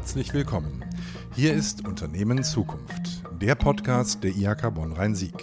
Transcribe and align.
Herzlich 0.00 0.32
willkommen. 0.32 0.82
Hier 1.36 1.52
ist 1.52 1.86
Unternehmen 1.86 2.42
Zukunft, 2.42 3.22
der 3.38 3.54
Podcast 3.54 4.24
der 4.24 4.30
IHK 4.34 4.74
Bonn-Rhein-Sieg 4.74 5.34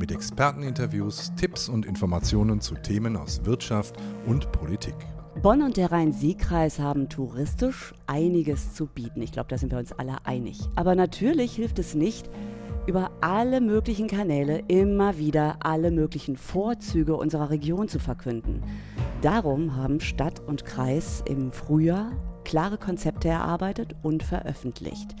mit 0.00 0.10
Experteninterviews, 0.10 1.32
Tipps 1.36 1.68
und 1.68 1.86
Informationen 1.86 2.60
zu 2.60 2.74
Themen 2.74 3.16
aus 3.16 3.44
Wirtschaft 3.44 3.94
und 4.26 4.50
Politik. 4.50 4.96
Bonn 5.40 5.62
und 5.62 5.76
der 5.76 5.92
Rhein-Sieg-Kreis 5.92 6.80
haben 6.80 7.08
touristisch 7.08 7.94
einiges 8.08 8.74
zu 8.74 8.86
bieten. 8.86 9.22
Ich 9.22 9.30
glaube, 9.30 9.48
da 9.48 9.56
sind 9.56 9.70
wir 9.70 9.78
uns 9.78 9.92
alle 9.92 10.16
einig. 10.26 10.58
Aber 10.74 10.96
natürlich 10.96 11.54
hilft 11.54 11.78
es 11.78 11.94
nicht, 11.94 12.28
über 12.88 13.12
alle 13.20 13.60
möglichen 13.60 14.08
Kanäle 14.08 14.64
immer 14.66 15.18
wieder 15.18 15.58
alle 15.60 15.92
möglichen 15.92 16.36
Vorzüge 16.36 17.14
unserer 17.14 17.50
Region 17.50 17.86
zu 17.86 18.00
verkünden. 18.00 18.64
Darum 19.22 19.76
haben 19.76 20.00
Stadt 20.00 20.40
und 20.40 20.64
Kreis 20.64 21.22
im 21.28 21.52
Frühjahr 21.52 22.10
klare 22.44 22.78
Konzepte 22.78 23.28
erarbeitet 23.28 23.94
und 24.02 24.22
veröffentlicht. 24.22 25.14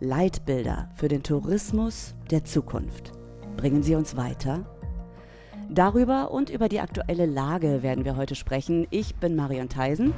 Leitbilder 0.00 0.90
für 0.94 1.08
den 1.08 1.22
Tourismus 1.22 2.14
der 2.30 2.44
Zukunft. 2.44 3.12
Bringen 3.56 3.82
Sie 3.82 3.94
uns 3.94 4.16
weiter? 4.16 4.66
Darüber 5.70 6.30
und 6.30 6.50
über 6.50 6.68
die 6.68 6.80
aktuelle 6.80 7.26
Lage 7.26 7.82
werden 7.82 8.04
wir 8.04 8.16
heute 8.16 8.34
sprechen. 8.34 8.86
Ich 8.90 9.14
bin 9.16 9.34
Marion 9.34 9.68
Theisen 9.68 10.12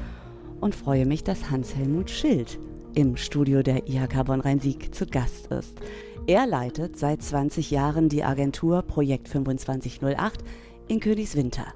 und 0.60 0.74
freue 0.74 1.06
mich, 1.06 1.22
dass 1.24 1.50
Hans-Helmut 1.50 2.10
Schild 2.10 2.58
im 2.94 3.16
Studio 3.16 3.62
der 3.62 3.88
IHK 3.88 4.24
Bonn-Rhein-Sieg 4.24 4.94
zu 4.94 5.06
Gast 5.06 5.48
ist. 5.48 5.78
Er 6.26 6.46
leitet 6.46 6.98
seit 6.98 7.22
20 7.22 7.70
Jahren 7.70 8.08
die 8.08 8.24
Agentur 8.24 8.82
Projekt 8.82 9.28
2508 9.28 10.42
in 10.88 11.00
Königswinter 11.00 11.66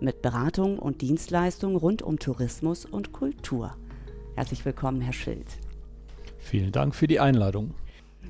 mit 0.00 0.22
Beratung 0.22 0.78
und 0.78 1.00
Dienstleistungen 1.00 1.76
rund 1.76 2.02
um 2.02 2.18
Tourismus 2.18 2.84
und 2.84 3.12
Kultur. 3.12 3.74
Herzlich 4.36 4.66
willkommen, 4.66 5.00
Herr 5.00 5.14
Schild. 5.14 5.46
Vielen 6.38 6.70
Dank 6.70 6.94
für 6.94 7.06
die 7.06 7.20
Einladung. 7.20 7.74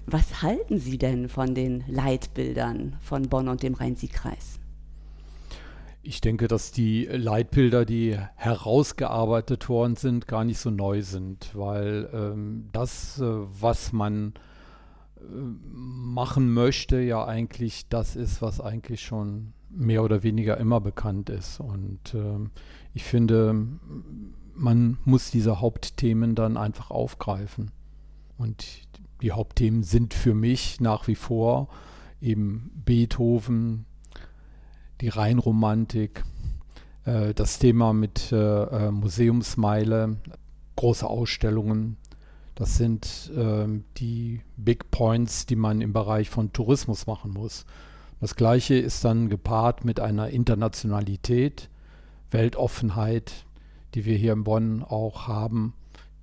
Was 0.06 0.40
halten 0.40 0.78
Sie 0.78 0.98
denn 0.98 1.28
von 1.28 1.52
den 1.52 1.82
Leitbildern 1.88 2.96
von 3.00 3.28
Bonn 3.28 3.48
und 3.48 3.64
dem 3.64 3.74
Rhein-Sieg-Kreis? 3.74 4.60
Ich 6.02 6.20
denke, 6.20 6.46
dass 6.46 6.70
die 6.70 7.06
Leitbilder, 7.06 7.84
die 7.84 8.16
herausgearbeitet 8.36 9.68
worden 9.68 9.96
sind, 9.96 10.28
gar 10.28 10.44
nicht 10.44 10.60
so 10.60 10.70
neu 10.70 11.02
sind, 11.02 11.50
weil 11.54 12.08
ähm, 12.12 12.68
das, 12.70 13.20
äh, 13.20 13.24
was 13.24 13.92
man 13.92 14.34
äh, 15.16 15.22
machen 15.24 16.54
möchte, 16.54 17.00
ja 17.00 17.26
eigentlich 17.26 17.88
das 17.88 18.14
ist, 18.14 18.40
was 18.40 18.60
eigentlich 18.60 19.00
schon 19.00 19.54
mehr 19.70 20.04
oder 20.04 20.22
weniger 20.22 20.56
immer 20.58 20.80
bekannt 20.80 21.30
ist. 21.30 21.58
Und 21.58 22.14
äh, 22.14 22.48
ich 22.94 23.02
finde, 23.02 23.66
man 24.56 24.98
muss 25.04 25.30
diese 25.30 25.60
Hauptthemen 25.60 26.34
dann 26.34 26.56
einfach 26.56 26.90
aufgreifen. 26.90 27.70
Und 28.38 28.66
die 29.22 29.32
Hauptthemen 29.32 29.82
sind 29.82 30.14
für 30.14 30.34
mich 30.34 30.80
nach 30.80 31.06
wie 31.06 31.14
vor 31.14 31.68
eben 32.20 32.70
Beethoven, 32.84 33.86
die 35.00 35.08
Rheinromantik, 35.08 36.24
äh, 37.04 37.34
das 37.34 37.58
Thema 37.58 37.92
mit 37.92 38.32
äh, 38.32 38.36
äh 38.36 38.90
Museumsmeile, 38.90 40.16
große 40.76 41.06
Ausstellungen. 41.06 41.96
Das 42.54 42.76
sind 42.76 43.30
äh, 43.36 43.66
die 43.98 44.40
Big 44.56 44.90
Points, 44.90 45.46
die 45.46 45.56
man 45.56 45.80
im 45.80 45.92
Bereich 45.92 46.30
von 46.30 46.52
Tourismus 46.52 47.06
machen 47.06 47.32
muss. 47.32 47.66
Das 48.20 48.34
Gleiche 48.34 48.74
ist 48.74 49.04
dann 49.04 49.28
gepaart 49.28 49.84
mit 49.84 50.00
einer 50.00 50.30
Internationalität, 50.30 51.68
Weltoffenheit, 52.30 53.45
die 53.94 54.04
wir 54.04 54.16
hier 54.16 54.32
in 54.32 54.44
Bonn 54.44 54.82
auch 54.82 55.26
haben, 55.26 55.74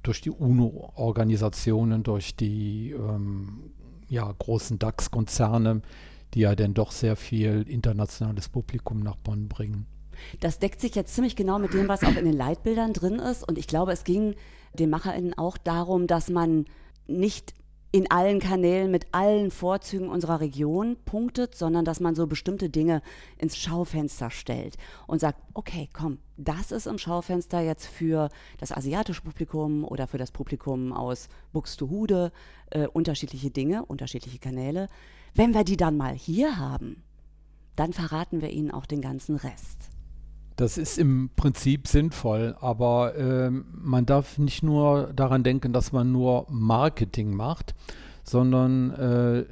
durch 0.04 0.22
die 0.22 0.32
UNO-Organisationen, 0.32 2.04
durch 2.04 2.36
die 2.36 2.92
ähm, 2.92 3.72
ja, 4.10 4.32
großen 4.32 4.80
DAX-Konzerne, 4.80 5.82
die 6.34 6.42
ja 6.42 6.56
dann 6.56 6.74
doch 6.74 6.92
sehr 6.92 7.16
viel 7.16 7.64
internationales 7.68 8.50
Publikum 8.50 9.00
nach 9.00 9.16
Bonn 9.16 9.48
bringen. 9.48 9.86
Das 10.40 10.60
deckt 10.60 10.82
sich 10.82 10.96
jetzt 10.96 11.16
ziemlich 11.16 11.36
genau 11.36 11.60
mit 11.60 11.74
dem, 11.74 11.88
was 11.88 12.04
auch 12.04 12.16
in 12.16 12.26
den 12.26 12.36
Leitbildern 12.36 12.94
drin 12.94 13.16
ist. 13.16 13.48
Und 13.48 13.58
ich 13.58 13.68
glaube, 13.68 13.92
es 13.92 14.04
ging 14.04 14.36
den 14.74 14.90
MacherInnen 14.90 15.38
auch 15.38 15.58
darum, 15.58 16.08
dass 16.08 16.30
man 16.30 16.66
nicht 17.08 17.54
in 17.94 18.10
allen 18.10 18.40
Kanälen 18.40 18.90
mit 18.90 19.06
allen 19.12 19.52
Vorzügen 19.52 20.10
unserer 20.10 20.40
Region 20.40 20.98
punktet, 21.06 21.54
sondern 21.54 21.86
dass 21.86 22.00
man 22.00 22.16
so 22.16 22.26
bestimmte 22.26 22.68
Dinge 22.72 23.04
ins 23.38 23.56
Schaufenster 23.56 24.32
stellt 24.32 24.78
und 25.06 25.20
sagt, 25.20 25.40
okay, 25.54 25.88
komm, 25.94 26.18
das 26.36 26.72
ist 26.72 26.88
im 26.88 26.98
Schaufenster 26.98 27.62
jetzt 27.62 27.86
für 27.86 28.30
das 28.58 28.72
asiatische 28.72 29.22
Publikum 29.22 29.84
oder 29.84 30.08
für 30.08 30.18
das 30.18 30.32
Publikum 30.32 30.92
aus 30.92 31.30
Buxtehude 31.52 32.32
äh, 32.72 32.88
unterschiedliche 32.88 33.52
Dinge, 33.52 33.86
unterschiedliche 33.86 34.40
Kanäle. 34.40 34.90
Wenn 35.36 35.54
wir 35.54 35.64
die 35.64 35.78
dann 35.78 35.96
mal 35.96 36.16
hier 36.16 36.58
haben, 36.58 37.04
dann 37.76 37.94
verraten 37.94 38.42
wir 38.42 38.50
ihnen 38.50 38.72
auch 38.72 38.88
den 38.88 39.02
ganzen 39.02 39.36
Rest. 39.36 39.93
Das 40.56 40.78
ist 40.78 41.00
im 41.00 41.32
Prinzip 41.36 41.88
sinnvoll, 41.88 42.56
aber 42.60 43.16
äh, 43.16 43.50
man 43.50 44.06
darf 44.06 44.38
nicht 44.38 44.62
nur 44.62 45.12
daran 45.14 45.44
denken, 45.44 45.74
dass 45.74 45.92
man 45.92 46.12
nur 46.12 46.46
Marketing 46.50 47.36
macht, 47.36 47.74
sondern 48.24 48.92
äh, 48.92 49.46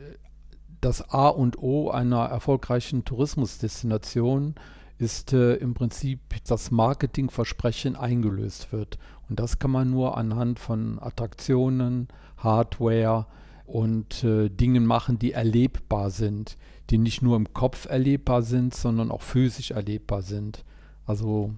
das 0.79 1.09
A 1.09 1.27
und 1.27 1.61
O 1.61 1.89
einer 1.89 2.25
erfolgreichen 2.25 3.03
Tourismusdestination 3.05 4.55
ist 4.97 5.33
äh, 5.33 5.55
im 5.55 5.73
Prinzip 5.73 6.19
das 6.45 6.69
Marketingversprechen 6.69 7.95
eingelöst 7.95 8.71
wird. 8.71 8.99
Und 9.27 9.39
das 9.39 9.57
kann 9.57 9.71
man 9.71 9.89
nur 9.89 10.17
anhand 10.17 10.59
von 10.59 10.99
Attraktionen, 11.01 12.07
Hardware 12.37 13.25
und 13.65 14.23
äh, 14.23 14.49
Dingen 14.49 14.85
machen, 14.85 15.17
die 15.17 15.31
erlebbar 15.31 16.11
sind, 16.11 16.57
die 16.89 16.99
nicht 16.99 17.21
nur 17.23 17.37
im 17.37 17.53
Kopf 17.53 17.85
erlebbar 17.85 18.43
sind, 18.43 18.75
sondern 18.75 19.09
auch 19.09 19.21
physisch 19.21 19.71
erlebbar 19.71 20.21
sind. 20.21 20.63
Also 21.05 21.53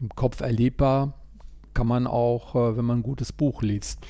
im 0.00 0.08
Kopf 0.10 0.40
erlebbar 0.40 1.14
kann 1.74 1.86
man 1.86 2.06
auch, 2.06 2.54
äh, 2.54 2.76
wenn 2.76 2.84
man 2.84 2.98
ein 2.98 3.02
gutes 3.02 3.32
Buch 3.32 3.62
liest. 3.62 4.00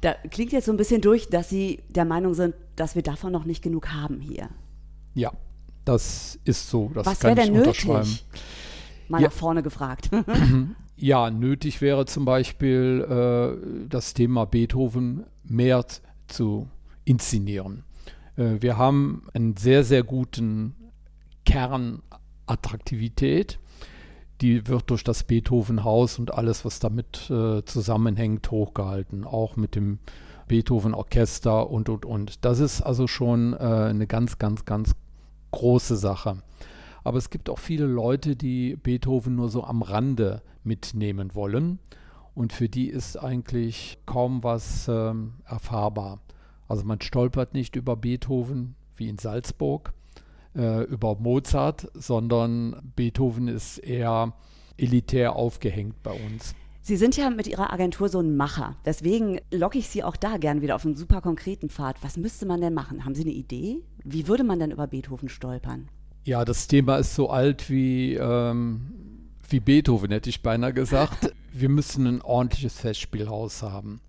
Da 0.00 0.14
klingt 0.14 0.52
jetzt 0.52 0.66
so 0.66 0.72
ein 0.72 0.76
bisschen 0.76 1.00
durch, 1.00 1.28
dass 1.28 1.48
Sie 1.48 1.82
der 1.90 2.04
Meinung 2.04 2.34
sind, 2.34 2.54
dass 2.76 2.94
wir 2.94 3.02
davon 3.02 3.32
noch 3.32 3.44
nicht 3.44 3.62
genug 3.62 3.92
haben 3.92 4.20
hier. 4.20 4.48
Ja, 5.14 5.32
das 5.84 6.38
ist 6.44 6.70
so. 6.70 6.90
Das 6.94 7.06
Was 7.06 7.22
wäre 7.22 7.36
denn 7.36 7.52
nötig? 7.52 7.86
Mal 7.86 8.04
ja. 9.20 9.28
nach 9.28 9.32
vorne 9.32 9.62
gefragt. 9.62 10.10
ja, 10.96 11.30
nötig 11.30 11.80
wäre 11.80 12.06
zum 12.06 12.24
Beispiel 12.24 13.06
äh, 13.08 13.86
das 13.88 14.14
Thema 14.14 14.46
Beethoven 14.46 15.24
mehr 15.44 15.84
zu 16.28 16.68
inszenieren. 17.04 17.84
Äh, 18.36 18.56
wir 18.60 18.78
haben 18.78 19.26
einen 19.34 19.56
sehr, 19.56 19.84
sehr 19.84 20.02
guten 20.02 20.74
Kernattraktivität 21.44 23.58
die 24.42 24.66
wird 24.66 24.90
durch 24.90 25.04
das 25.04 25.24
Beethoven-Haus 25.24 26.18
und 26.18 26.34
alles, 26.34 26.64
was 26.64 26.80
damit 26.80 27.30
äh, 27.30 27.64
zusammenhängt, 27.64 28.50
hochgehalten. 28.50 29.24
Auch 29.24 29.56
mit 29.56 29.76
dem 29.76 30.00
Beethoven-Orchester 30.48 31.70
und, 31.70 31.88
und, 31.88 32.04
und. 32.04 32.44
Das 32.44 32.58
ist 32.58 32.82
also 32.82 33.06
schon 33.06 33.54
äh, 33.54 33.56
eine 33.56 34.06
ganz, 34.06 34.38
ganz, 34.38 34.64
ganz 34.64 34.94
große 35.52 35.96
Sache. 35.96 36.42
Aber 37.04 37.18
es 37.18 37.30
gibt 37.30 37.48
auch 37.48 37.58
viele 37.58 37.86
Leute, 37.86 38.36
die 38.36 38.76
Beethoven 38.76 39.36
nur 39.36 39.48
so 39.48 39.64
am 39.64 39.82
Rande 39.82 40.42
mitnehmen 40.64 41.34
wollen. 41.34 41.78
Und 42.34 42.52
für 42.52 42.68
die 42.68 42.88
ist 42.88 43.16
eigentlich 43.16 43.98
kaum 44.06 44.42
was 44.42 44.88
äh, 44.88 45.14
erfahrbar. 45.44 46.20
Also 46.68 46.84
man 46.84 47.00
stolpert 47.00 47.54
nicht 47.54 47.76
über 47.76 47.96
Beethoven 47.96 48.74
wie 48.96 49.08
in 49.08 49.18
Salzburg, 49.18 49.92
äh, 50.56 50.84
über 50.84 51.16
Mozart, 51.16 51.90
sondern 51.94 52.92
Beethoven 52.96 53.48
ist 53.48 53.78
eher 53.78 54.34
elitär 54.76 55.36
aufgehängt 55.36 56.02
bei 56.02 56.12
uns. 56.12 56.54
Sie 56.84 56.96
sind 56.96 57.16
ja 57.16 57.30
mit 57.30 57.46
Ihrer 57.46 57.72
Agentur 57.72 58.08
so 58.08 58.18
ein 58.18 58.36
Macher. 58.36 58.74
Deswegen 58.84 59.38
locke 59.52 59.78
ich 59.78 59.88
Sie 59.88 60.02
auch 60.02 60.16
da 60.16 60.36
gern 60.36 60.62
wieder 60.62 60.74
auf 60.74 60.84
einen 60.84 60.96
super 60.96 61.20
konkreten 61.20 61.70
Pfad. 61.70 61.96
Was 62.02 62.16
müsste 62.16 62.44
man 62.44 62.60
denn 62.60 62.74
machen? 62.74 63.04
Haben 63.04 63.14
Sie 63.14 63.22
eine 63.22 63.30
Idee? 63.30 63.84
Wie 64.02 64.26
würde 64.26 64.42
man 64.42 64.58
denn 64.58 64.72
über 64.72 64.88
Beethoven 64.88 65.28
stolpern? 65.28 65.88
Ja, 66.24 66.44
das 66.44 66.66
Thema 66.66 66.96
ist 66.96 67.14
so 67.14 67.30
alt 67.30 67.70
wie, 67.70 68.14
ähm, 68.14 69.28
wie 69.48 69.60
Beethoven, 69.60 70.10
hätte 70.10 70.28
ich 70.28 70.42
beinahe 70.42 70.72
gesagt. 70.72 71.32
Wir 71.52 71.68
müssen 71.68 72.06
ein 72.06 72.20
ordentliches 72.20 72.80
Festspielhaus 72.80 73.62
haben. 73.62 74.00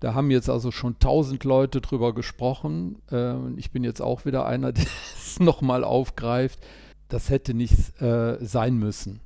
Da 0.00 0.14
haben 0.14 0.30
jetzt 0.30 0.48
also 0.48 0.70
schon 0.70 0.98
tausend 0.98 1.44
Leute 1.44 1.80
drüber 1.80 2.14
gesprochen. 2.14 3.02
Äh, 3.10 3.34
ich 3.56 3.70
bin 3.72 3.84
jetzt 3.84 4.00
auch 4.00 4.24
wieder 4.24 4.46
einer, 4.46 4.72
der 4.72 4.86
es 5.16 5.40
nochmal 5.40 5.84
aufgreift. 5.84 6.60
Das 7.08 7.30
hätte 7.30 7.54
nicht 7.54 8.00
äh, 8.00 8.36
sein 8.44 8.76
müssen. 8.76 9.20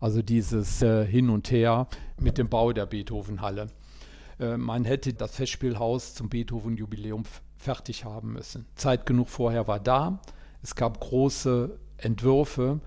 Also 0.00 0.22
dieses 0.22 0.82
äh, 0.82 1.06
Hin 1.06 1.30
und 1.30 1.50
Her 1.50 1.86
mit 2.18 2.38
dem 2.38 2.48
Bau 2.48 2.72
der 2.72 2.86
Beethovenhalle. 2.86 3.68
Äh, 4.38 4.56
man 4.56 4.84
hätte 4.84 5.12
das 5.12 5.36
Festspielhaus 5.36 6.14
zum 6.14 6.28
Beethoven-Jubiläum 6.28 7.24
fertig 7.56 8.04
haben 8.04 8.32
müssen. 8.32 8.66
Zeit 8.74 9.06
genug 9.06 9.28
vorher 9.28 9.68
war 9.68 9.78
da. 9.80 10.20
Es 10.62 10.74
gab 10.74 11.00
große 11.00 11.78
Entwürfe, 11.98 12.80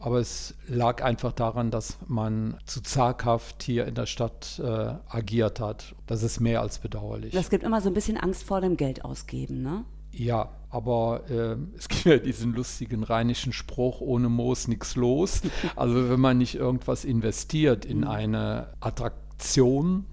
Aber 0.00 0.18
es 0.18 0.54
lag 0.66 1.04
einfach 1.04 1.32
daran, 1.32 1.70
dass 1.70 1.98
man 2.06 2.56
zu 2.64 2.80
zaghaft 2.82 3.62
hier 3.62 3.86
in 3.86 3.94
der 3.94 4.06
Stadt 4.06 4.58
äh, 4.58 4.94
agiert 5.08 5.60
hat. 5.60 5.94
Das 6.06 6.22
ist 6.22 6.40
mehr 6.40 6.62
als 6.62 6.78
bedauerlich. 6.78 7.34
Das 7.34 7.50
gibt 7.50 7.62
immer 7.62 7.82
so 7.82 7.88
ein 7.88 7.94
bisschen 7.94 8.16
Angst 8.16 8.42
vor 8.42 8.62
dem 8.62 8.78
Geld 8.78 9.04
ausgeben, 9.04 9.62
ne? 9.62 9.84
Ja, 10.12 10.48
aber 10.70 11.22
äh, 11.28 11.56
es 11.76 11.88
gibt 11.88 12.04
ja 12.04 12.16
diesen 12.16 12.54
lustigen 12.54 13.04
rheinischen 13.04 13.52
Spruch, 13.52 14.00
ohne 14.00 14.30
Moos 14.30 14.68
nichts 14.68 14.96
los. 14.96 15.42
Also 15.76 16.08
wenn 16.08 16.18
man 16.18 16.38
nicht 16.38 16.54
irgendwas 16.54 17.04
investiert 17.04 17.84
in 17.84 18.04
eine 18.04 18.68
Attraktion, 18.80 20.06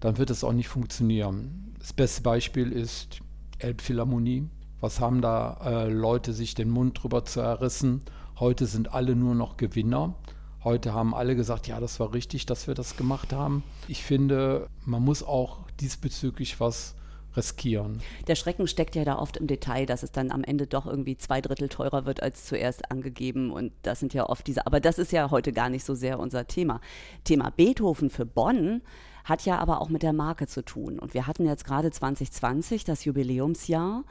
dann 0.00 0.18
wird 0.18 0.30
es 0.30 0.44
auch 0.44 0.52
nicht 0.52 0.68
funktionieren. 0.68 1.74
Das 1.78 1.94
beste 1.94 2.22
Beispiel 2.22 2.72
ist 2.72 3.20
Elbphilharmonie. 3.58 4.48
Was 4.80 5.00
haben 5.00 5.20
da 5.20 5.58
äh, 5.64 5.88
Leute 5.88 6.32
sich 6.32 6.54
den 6.54 6.70
Mund 6.70 7.02
drüber 7.02 7.24
zerrissen? 7.24 8.02
Heute 8.40 8.64
sind 8.64 8.94
alle 8.94 9.16
nur 9.16 9.34
noch 9.34 9.58
Gewinner. 9.58 10.14
Heute 10.64 10.94
haben 10.94 11.14
alle 11.14 11.36
gesagt, 11.36 11.66
ja, 11.66 11.78
das 11.78 12.00
war 12.00 12.14
richtig, 12.14 12.46
dass 12.46 12.66
wir 12.66 12.74
das 12.74 12.96
gemacht 12.96 13.34
haben. 13.34 13.62
Ich 13.86 14.02
finde, 14.02 14.66
man 14.86 15.04
muss 15.04 15.22
auch 15.22 15.58
diesbezüglich 15.78 16.58
was 16.58 16.94
riskieren. 17.36 18.00
Der 18.28 18.36
Schrecken 18.36 18.66
steckt 18.66 18.96
ja 18.96 19.04
da 19.04 19.18
oft 19.18 19.36
im 19.36 19.46
Detail, 19.46 19.84
dass 19.84 20.02
es 20.02 20.10
dann 20.10 20.30
am 20.30 20.42
Ende 20.42 20.66
doch 20.66 20.86
irgendwie 20.86 21.18
zwei 21.18 21.42
Drittel 21.42 21.68
teurer 21.68 22.06
wird 22.06 22.22
als 22.22 22.46
zuerst 22.46 22.90
angegeben. 22.90 23.52
Und 23.52 23.72
das 23.82 24.00
sind 24.00 24.14
ja 24.14 24.26
oft 24.26 24.46
diese, 24.46 24.66
aber 24.66 24.80
das 24.80 24.98
ist 24.98 25.12
ja 25.12 25.30
heute 25.30 25.52
gar 25.52 25.68
nicht 25.68 25.84
so 25.84 25.94
sehr 25.94 26.18
unser 26.18 26.46
Thema. 26.46 26.80
Thema 27.24 27.50
Beethoven 27.50 28.08
für 28.08 28.24
Bonn 28.24 28.80
hat 29.22 29.44
ja 29.44 29.58
aber 29.58 29.82
auch 29.82 29.90
mit 29.90 30.02
der 30.02 30.14
Marke 30.14 30.46
zu 30.46 30.64
tun. 30.64 30.98
Und 30.98 31.12
wir 31.12 31.26
hatten 31.26 31.44
jetzt 31.44 31.66
gerade 31.66 31.90
2020 31.90 32.84
das 32.84 33.04
Jubiläumsjahr 33.04 34.04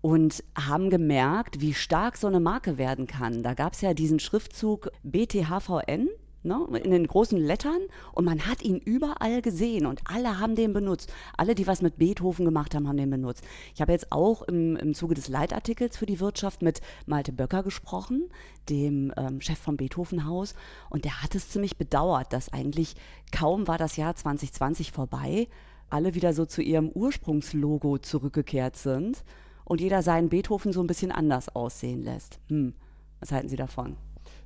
und 0.00 0.44
haben 0.56 0.90
gemerkt, 0.90 1.60
wie 1.60 1.74
stark 1.74 2.16
so 2.16 2.26
eine 2.26 2.40
Marke 2.40 2.78
werden 2.78 3.06
kann. 3.06 3.42
Da 3.42 3.54
gab 3.54 3.72
es 3.72 3.80
ja 3.80 3.94
diesen 3.94 4.20
Schriftzug 4.20 4.90
BTHVN, 5.02 6.08
ne, 6.44 6.66
in 6.82 6.90
den 6.90 7.06
großen 7.06 7.38
Lettern 7.38 7.80
und 8.12 8.24
man 8.24 8.46
hat 8.46 8.62
ihn 8.62 8.78
überall 8.78 9.42
gesehen 9.42 9.86
und 9.86 10.00
alle 10.04 10.38
haben 10.38 10.54
den 10.54 10.72
benutzt. 10.72 11.12
Alle, 11.36 11.54
die 11.54 11.66
was 11.66 11.82
mit 11.82 11.98
Beethoven 11.98 12.44
gemacht 12.44 12.74
haben, 12.74 12.86
haben 12.86 12.96
den 12.96 13.10
benutzt. 13.10 13.44
Ich 13.74 13.80
habe 13.80 13.92
jetzt 13.92 14.12
auch 14.12 14.42
im, 14.42 14.76
im 14.76 14.94
Zuge 14.94 15.14
des 15.14 15.28
Leitartikels 15.28 15.96
für 15.96 16.06
die 16.06 16.20
Wirtschaft 16.20 16.62
mit 16.62 16.80
Malte 17.06 17.32
Böcker 17.32 17.62
gesprochen, 17.62 18.28
dem 18.68 19.12
ähm, 19.16 19.40
Chef 19.40 19.58
vom 19.58 19.76
Beethovenhaus 19.76 20.54
und 20.90 21.04
der 21.04 21.22
hat 21.22 21.34
es 21.34 21.50
ziemlich 21.50 21.76
bedauert, 21.76 22.32
dass 22.32 22.52
eigentlich 22.52 22.94
kaum 23.32 23.66
war 23.66 23.78
das 23.78 23.96
Jahr 23.96 24.14
2020 24.14 24.92
vorbei, 24.92 25.48
alle 25.90 26.14
wieder 26.14 26.34
so 26.34 26.44
zu 26.44 26.62
ihrem 26.62 26.88
Ursprungslogo 26.88 27.98
zurückgekehrt 27.98 28.76
sind 28.76 29.24
und 29.68 29.80
jeder 29.80 30.02
seinen 30.02 30.30
Beethoven 30.30 30.72
so 30.72 30.80
ein 30.82 30.86
bisschen 30.86 31.12
anders 31.12 31.54
aussehen 31.54 32.02
lässt. 32.02 32.40
Hm, 32.48 32.74
was 33.20 33.32
halten 33.32 33.48
Sie 33.48 33.56
davon? 33.56 33.96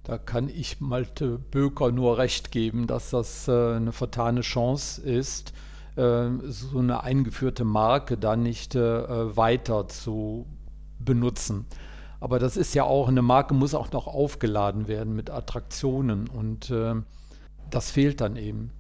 Da 0.03 0.19
kann 0.19 0.49
ich 0.49 0.81
Malte 0.81 1.39
Böker 1.39 1.93
nur 1.93 2.19
recht 2.19 2.51
geben, 2.51 2.89
dass 2.89 3.11
das 3.11 3.47
äh, 3.47 3.77
eine 3.77 3.93
vertane 3.93 4.41
Chance 4.41 5.01
ist, 5.01 5.53
äh, 5.95 6.29
so 6.43 6.79
eine 6.79 7.05
eingeführte 7.05 7.65
Marke 7.65 8.19
dann 8.19 8.43
nicht 8.43 8.75
äh, 8.75 9.37
weiter 9.37 9.87
zu 9.87 10.47
benutzen. 10.99 11.67
Aber 12.19 12.41
das 12.41 12.57
ist 12.57 12.75
ja 12.75 12.83
auch, 12.83 13.07
eine 13.07 13.23
Marke 13.23 13.55
muss 13.55 13.75
auch 13.75 13.93
noch 13.93 14.09
aufgeladen 14.09 14.89
werden 14.89 15.15
mit 15.15 15.31
Attraktionen 15.31 16.29
und 16.29 16.73
das 17.69 17.91
fehlt 17.91 18.21
dann 18.21 18.37
eben. 18.37 18.71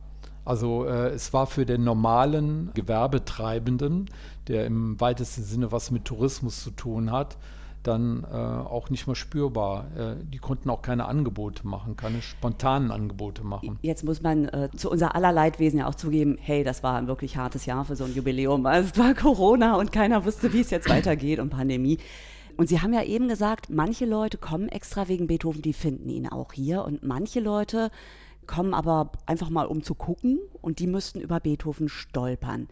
Also 0.44 0.86
äh, 0.86 1.10
es 1.10 1.32
war 1.32 1.46
für 1.46 1.66
den 1.66 1.84
normalen 1.84 2.70
Gewerbetreibenden, 2.74 4.10
der 4.48 4.66
im 4.66 5.00
weitesten 5.00 5.42
Sinne 5.42 5.72
was 5.72 5.90
mit 5.90 6.04
Tourismus 6.04 6.62
zu 6.62 6.70
tun 6.70 7.12
hat, 7.12 7.36
dann 7.82 8.24
äh, 8.24 8.36
auch 8.36 8.90
nicht 8.90 9.06
mehr 9.06 9.16
spürbar. 9.16 9.86
Äh, 9.96 10.24
die 10.24 10.38
konnten 10.38 10.70
auch 10.70 10.82
keine 10.82 11.06
Angebote 11.06 11.66
machen, 11.66 11.96
keine 11.96 12.22
spontanen 12.22 12.90
Angebote 12.90 13.44
machen. 13.44 13.78
Jetzt 13.82 14.04
muss 14.04 14.22
man 14.22 14.48
äh, 14.48 14.68
zu 14.76 14.90
unser 14.90 15.14
aller 15.14 15.32
Leidwesen 15.32 15.78
ja 15.78 15.88
auch 15.88 15.94
zugeben, 15.94 16.38
hey, 16.40 16.64
das 16.64 16.82
war 16.82 16.96
ein 16.96 17.06
wirklich 17.06 17.36
hartes 17.36 17.66
Jahr 17.66 17.84
für 17.84 17.96
so 17.96 18.04
ein 18.04 18.14
Jubiläum. 18.14 18.66
Es 18.72 18.98
war 18.98 19.14
Corona 19.14 19.76
und 19.76 19.92
keiner 19.92 20.24
wusste, 20.24 20.52
wie 20.52 20.60
es 20.60 20.70
jetzt 20.70 20.88
weitergeht 20.88 21.38
und 21.38 21.50
Pandemie. 21.50 21.98
Und 22.56 22.68
Sie 22.68 22.80
haben 22.80 22.92
ja 22.92 23.02
eben 23.02 23.28
gesagt, 23.28 23.70
manche 23.70 24.04
Leute 24.06 24.38
kommen 24.38 24.68
extra 24.68 25.08
wegen 25.08 25.26
Beethoven, 25.26 25.62
die 25.62 25.72
finden 25.72 26.08
ihn 26.08 26.28
auch 26.28 26.52
hier. 26.52 26.84
Und 26.84 27.02
manche 27.02 27.40
Leute 27.40 27.90
kommen 28.46 28.74
aber 28.74 29.12
einfach 29.26 29.50
mal, 29.50 29.66
um 29.66 29.82
zu 29.82 29.94
gucken 29.94 30.40
und 30.60 30.78
die 30.78 30.86
müssten 30.86 31.20
über 31.20 31.40
Beethoven 31.40 31.88
stolpern. 31.88 32.68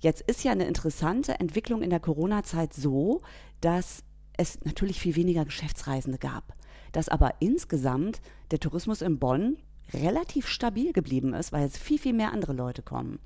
Jetzt 0.00 0.22
ist 0.22 0.44
ja 0.44 0.52
eine 0.52 0.66
interessante 0.66 1.40
Entwicklung 1.40 1.82
in 1.82 1.90
der 1.90 2.00
Corona-Zeit 2.00 2.74
so, 2.74 3.22
dass 3.60 4.04
es 4.36 4.58
natürlich 4.64 5.00
viel 5.00 5.16
weniger 5.16 5.44
Geschäftsreisende 5.44 6.18
gab. 6.18 6.54
Dass 6.92 7.08
aber 7.08 7.34
insgesamt 7.40 8.20
der 8.50 8.60
Tourismus 8.60 9.02
in 9.02 9.18
Bonn 9.18 9.56
relativ 9.92 10.48
stabil 10.48 10.92
geblieben 10.92 11.34
ist, 11.34 11.52
weil 11.52 11.64
jetzt 11.64 11.78
viel, 11.78 11.98
viel 11.98 12.12
mehr 12.12 12.32
andere 12.32 12.52
Leute 12.52 12.82
kommen, 12.82 13.18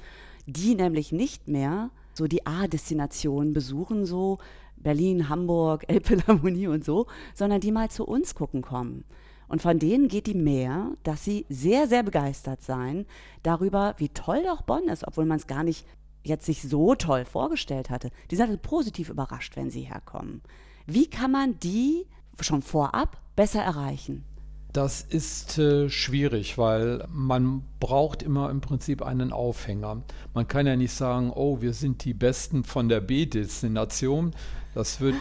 die 0.47 0.75
nämlich 0.75 1.13
nicht 1.13 1.49
mehr 1.49 1.91
so 2.15 2.27
die 2.27 2.47
A-Destinationen 2.47 3.53
besuchen, 3.53 4.07
so 4.07 4.39
Berlin, 4.77 5.29
Hamburg, 5.29 5.85
Elbphilharmonie 5.89 6.69
und 6.69 6.85
so, 6.85 7.07
sondern 7.35 7.61
die 7.61 7.73
mal 7.73 7.91
zu 7.91 8.05
uns 8.05 8.35
gucken 8.35 8.63
kommen. 8.63 9.05
Und 9.51 9.61
von 9.61 9.81
denen 9.81 10.07
geht 10.07 10.29
die 10.29 10.35
mehr, 10.35 10.93
dass 11.03 11.25
sie 11.25 11.45
sehr, 11.49 11.89
sehr 11.89 12.05
begeistert 12.05 12.63
sein 12.63 13.05
darüber, 13.43 13.95
wie 13.99 14.09
toll 14.09 14.45
doch 14.45 14.63
Bonn 14.63 14.89
ist, 14.89 15.05
obwohl 15.05 15.27
man 15.27 15.39
es 15.39 15.49
gar 15.49 15.65
nicht 15.65 15.85
jetzt 16.23 16.47
sich 16.47 16.63
so 16.63 16.95
toll 16.95 17.25
vorgestellt 17.25 17.91
hatte. 17.91 18.11
Die 18.31 18.37
sind 18.37 18.49
halt 18.49 18.63
positiv 18.63 19.09
überrascht, 19.09 19.57
wenn 19.57 19.69
sie 19.69 19.83
herkommen. 19.83 20.41
Wie 20.87 21.11
kann 21.11 21.33
man 21.33 21.59
die 21.59 22.07
schon 22.41 22.63
vorab 22.63 23.21
besser 23.35 23.61
erreichen? 23.61 24.25
Das 24.73 25.03
ist 25.03 25.59
äh, 25.59 25.91
schwierig, 25.91 26.57
weil 26.57 27.05
man 27.13 27.65
braucht 27.81 28.23
immer 28.23 28.51
im 28.51 28.61
Prinzip 28.61 29.03
einen 29.03 29.33
Aufhänger. 29.33 30.03
Man 30.33 30.47
kann 30.47 30.69
ja 30.69 30.77
nicht 30.77 30.93
sagen, 30.93 31.33
oh, 31.35 31.61
wir 31.61 31.73
sind 31.73 32.05
die 32.05 32.15
Besten 32.15 32.63
von 32.63 32.89
der 32.89 33.01
B-Destination. 33.01 34.31
Das 34.75 35.01
wird 35.01 35.17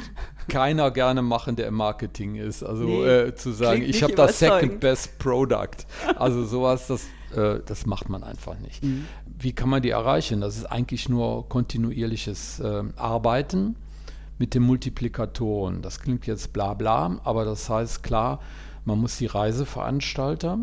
keiner 0.47 0.91
gerne 0.91 1.21
machen, 1.21 1.55
der 1.55 1.67
im 1.67 1.75
Marketing 1.75 2.35
ist. 2.35 2.63
Also 2.63 2.83
nee, 2.83 3.03
äh, 3.03 3.35
zu 3.35 3.51
sagen, 3.51 3.81
ich 3.81 4.03
habe 4.03 4.13
das 4.13 4.39
Second 4.39 4.79
Best 4.79 5.17
Product. 5.19 5.85
Also 6.15 6.45
sowas, 6.45 6.87
das, 6.87 7.05
äh, 7.35 7.59
das 7.65 7.85
macht 7.85 8.09
man 8.09 8.23
einfach 8.23 8.59
nicht. 8.59 8.83
Mhm. 8.83 9.05
Wie 9.25 9.53
kann 9.53 9.69
man 9.69 9.81
die 9.81 9.89
erreichen? 9.89 10.41
Das 10.41 10.57
ist 10.57 10.65
eigentlich 10.65 11.09
nur 11.09 11.47
kontinuierliches 11.49 12.59
äh, 12.59 12.83
Arbeiten 12.95 13.75
mit 14.37 14.53
den 14.53 14.63
Multiplikatoren. 14.63 15.81
Das 15.81 15.99
klingt 15.99 16.27
jetzt 16.27 16.53
bla 16.53 16.73
bla, 16.73 17.19
aber 17.23 17.45
das 17.45 17.69
heißt 17.69 18.03
klar, 18.03 18.39
man 18.85 18.99
muss 18.99 19.17
die 19.17 19.27
Reiseveranstalter 19.27 20.59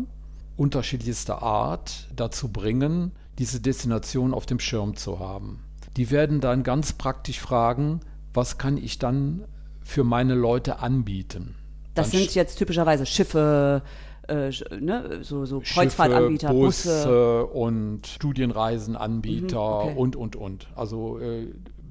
unterschiedlichster 0.57 1.41
Art 1.43 2.07
dazu 2.15 2.49
bringen, 2.49 3.11
diese 3.37 3.61
Destination 3.61 4.33
auf 4.33 4.45
dem 4.45 4.59
Schirm 4.59 4.95
zu 4.95 5.19
haben. 5.19 5.63
Die 5.95 6.09
werden 6.11 6.41
dann 6.41 6.63
ganz 6.63 6.93
praktisch 6.93 7.39
fragen, 7.39 8.01
was 8.33 8.57
kann 8.57 8.77
ich 8.77 8.99
dann 8.99 9.43
für 9.81 10.03
meine 10.03 10.35
Leute 10.35 10.79
anbieten? 10.79 11.55
Das 11.93 12.11
dann 12.11 12.19
sind 12.19 12.35
jetzt 12.35 12.57
typischerweise 12.57 13.05
Schiffe, 13.05 13.81
äh, 14.27 14.51
ne, 14.79 15.19
so, 15.21 15.45
so 15.45 15.61
Kreuzfahrtanbieter, 15.61 16.49
Busse, 16.49 16.89
Busse 16.89 17.45
und 17.47 18.05
Studienreisenanbieter 18.05 19.57
mhm, 19.57 19.89
okay. 19.89 19.93
und, 19.95 20.15
und, 20.15 20.35
und. 20.35 20.67
Also 20.75 21.19
äh, 21.19 21.47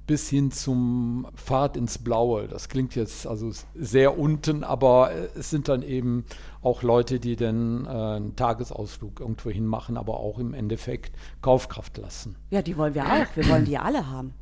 bis 0.07 0.29
hin 0.29 0.53
zum 0.53 1.27
Fahrt 1.35 1.77
ins 1.77 1.99
Blaue. 1.99 2.47
Das 2.47 2.69
klingt 2.69 2.95
jetzt 2.95 3.27
also 3.27 3.51
sehr 3.75 4.19
unten, 4.19 4.63
aber 4.63 5.11
es 5.37 5.51
sind 5.51 5.69
dann 5.69 5.83
eben 5.83 6.25
auch 6.63 6.83
Leute, 6.83 7.19
die 7.19 7.37
dann 7.37 7.87
äh, 7.87 7.89
einen 7.89 8.37
Tagesausflug 8.37 9.21
irgendwo 9.21 9.51
hin 9.51 9.67
machen, 9.67 9.97
aber 9.97 10.21
auch 10.21 10.39
im 10.39 10.55
Endeffekt 10.55 11.13
Kaufkraft 11.43 11.99
lassen. 11.99 12.37
Ja, 12.51 12.63
die 12.63 12.77
wollen 12.77 12.95
wir 12.95 13.05
auch. 13.05 13.27
Wir 13.35 13.49
wollen 13.49 13.65
die 13.65 13.79
alle 13.79 14.09
haben. 14.09 14.33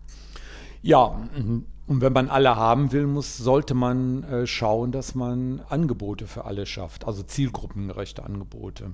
Ja, 0.84 1.18
und 1.86 2.00
wenn 2.02 2.12
man 2.12 2.28
alle 2.28 2.56
haben 2.56 2.92
will, 2.92 3.06
muss, 3.06 3.38
sollte 3.38 3.72
man 3.72 4.22
äh, 4.24 4.46
schauen, 4.46 4.92
dass 4.92 5.14
man 5.14 5.60
Angebote 5.70 6.26
für 6.26 6.44
alle 6.44 6.66
schafft, 6.66 7.06
also 7.06 7.22
zielgruppengerechte 7.22 8.22
Angebote. 8.22 8.92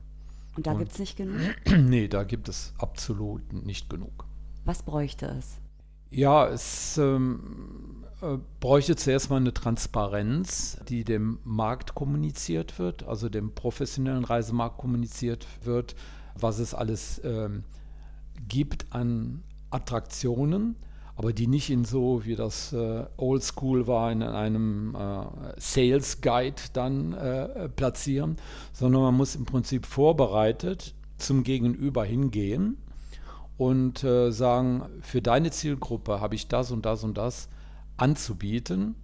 Und 0.57 0.69
da 0.69 0.75
gibt 0.75 0.93
es 0.93 1.01
nicht 1.01 1.17
genug? 1.17 1.41
nee, 1.77 2.07
da 2.07 2.23
gibt 2.23 2.49
es 2.49 2.75
absolut 2.79 3.53
nicht 3.53 3.91
genug. 3.91 4.25
Was 4.65 4.85
bräuchte 4.85 5.27
es? 5.37 5.57
Ja, 6.11 6.47
es 6.47 6.97
ähm, 6.97 8.05
äh, 8.23 8.39
bräuchte 8.61 8.95
zuerst 8.95 9.29
mal 9.29 9.39
eine 9.39 9.53
Transparenz, 9.53 10.79
die 10.89 11.03
dem 11.03 11.41
Markt 11.43 11.97
kommuniziert 11.97 12.79
wird, 12.79 13.03
also 13.03 13.29
dem 13.29 13.53
professionellen 13.53 14.25
Reisemarkt 14.25 14.79
kommuniziert 14.79 15.45
wird, 15.65 15.97
was 16.39 16.61
es 16.61 16.73
alles 16.73 17.21
ähm, 17.25 17.65
gibt 18.47 18.87
an 18.93 19.43
Attraktionen, 19.71 20.77
aber 21.21 21.35
die 21.35 21.49
nicht 21.49 21.69
in 21.69 21.85
so, 21.85 22.25
wie 22.25 22.35
das 22.35 22.73
äh, 22.73 23.05
Oldschool 23.19 23.87
war, 23.87 24.11
in 24.11 24.23
einem 24.23 24.95
äh, 24.95 25.27
Sales 25.59 26.23
Guide 26.23 26.57
dann 26.73 27.13
äh, 27.13 27.69
platzieren, 27.69 28.39
sondern 28.73 29.03
man 29.03 29.17
muss 29.19 29.37
im 29.37 29.45
Prinzip 29.45 29.85
vorbereitet 29.85 30.95
zum 31.19 31.45
Gegenüber 31.45 32.07
hingehen 32.07 32.79
und 33.59 34.03
äh, 34.03 34.31
sagen, 34.31 34.85
für 35.03 35.21
deine 35.21 35.51
Zielgruppe 35.51 36.23
habe 36.23 36.37
ich 36.37 36.49
das 36.49 36.71
und 36.71 36.87
das 36.87 37.05
und 37.05 37.19
das 37.19 37.51
anzubieten 37.99 38.95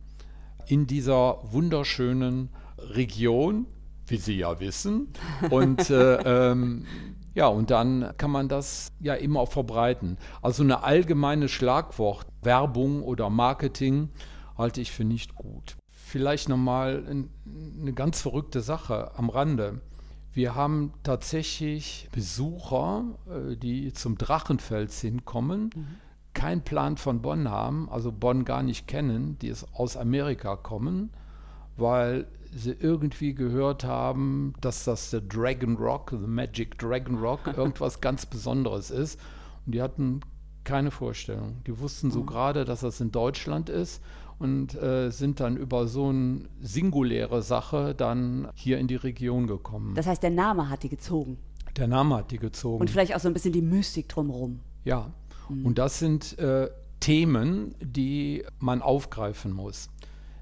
in 0.67 0.87
dieser 0.87 1.41
wunderschönen 1.53 2.49
Region, 2.79 3.67
wie 4.07 4.17
Sie 4.17 4.39
ja 4.39 4.59
wissen. 4.59 5.09
Und 5.51 5.91
äh, 5.91 6.15
ähm, 6.51 6.87
ja, 7.37 7.49
und 7.49 7.71
dann 7.71 8.15
kann 8.17 8.31
man 8.31 8.49
das 8.49 8.93
ja 8.99 9.13
immer 9.13 9.41
auch 9.41 9.53
verbreiten. 9.53 10.17
Also 10.41 10.63
eine 10.63 10.85
allgemeine 10.85 11.51
Schlagwort, 11.51 12.27
Werbung 12.41 13.03
oder 13.03 13.29
Marketing, 13.29 14.09
halte 14.57 14.81
ich 14.81 14.91
für 14.91 15.05
nicht 15.05 15.35
gut. 15.35 15.77
Vielleicht 15.91 16.49
nochmal 16.49 17.05
eine 17.07 17.93
ganz 17.93 18.23
verrückte 18.23 18.63
Sache 18.63 19.13
am 19.19 19.29
Rande. 19.29 19.83
Wir 20.33 20.55
haben 20.55 20.95
tatsächlich 21.03 22.09
Besucher, 22.11 23.05
äh, 23.29 23.55
die 23.57 23.93
zum 23.93 24.17
Drachenfels 24.17 24.99
hinkommen, 25.03 25.71
mhm. 25.75 25.87
keinen 26.33 26.63
Plan 26.63 26.97
von 26.97 27.21
Bonn 27.21 27.51
haben, 27.51 27.91
also 27.91 28.13
Bonn 28.13 28.47
gar 28.47 28.63
nicht 28.63 28.87
kennen, 28.87 29.39
die 29.41 29.53
aus 29.75 29.99
Amerika 29.99 30.57
kommen, 30.57 31.11
weil 31.77 32.29
sie 32.57 32.73
irgendwie 32.73 33.35
gehört 33.35 33.85
haben, 33.85 34.55
dass 34.61 34.85
das 34.85 35.11
der 35.11 35.21
Dragon 35.21 35.77
Rock, 35.77 36.11
the 36.11 36.27
Magic 36.27 36.79
Dragon 36.79 37.17
Rock, 37.19 37.41
irgendwas 37.57 38.01
ganz 38.01 38.27
Besonderes 38.27 38.91
ist. 38.91 39.21
Und 39.65 39.75
die 39.75 39.83
hatten 39.83 40.21
keine 40.65 40.91
Vorstellung. 40.91 41.63
Die 41.67 41.79
wussten 41.79 42.11
so 42.11 42.21
mhm. 42.21 42.27
gerade, 42.27 42.65
dass 42.65 42.81
das 42.81 43.01
in 43.01 43.13
Deutschland 43.13 43.69
ist 43.69 44.03
und 44.39 44.75
äh, 44.75 45.11
sind 45.11 45.41
dann 45.41 45.57
über 45.57 45.87
so 45.87 46.09
eine 46.09 46.49
singuläre 46.61 47.43
Sache 47.43 47.95
dann 47.95 48.49
hier 48.55 48.79
in 48.79 48.89
die 48.89 48.97
Region 48.97 49.47
gekommen. 49.47 49.95
Das 49.95 50.07
heißt, 50.07 50.23
der 50.23 50.31
Name 50.31 50.69
hat 50.69 50.83
die 50.83 50.89
gezogen. 50.89 51.39
Der 51.77 51.87
Name 51.87 52.17
hat 52.17 52.31
die 52.31 52.39
gezogen. 52.39 52.81
Und 52.81 52.91
vielleicht 52.91 53.15
auch 53.15 53.21
so 53.21 53.29
ein 53.29 53.35
bisschen 53.35 53.53
die 53.53 53.63
Mystik 53.63 54.09
drumherum. 54.09 54.61
Ja, 54.85 55.11
mhm. 55.49 55.67
und 55.67 55.79
das 55.79 55.99
sind 55.99 56.39
äh, 56.39 56.69
Themen, 57.01 57.75
die 57.81 58.45
man 58.59 58.83
aufgreifen 58.83 59.53
muss. 59.53 59.91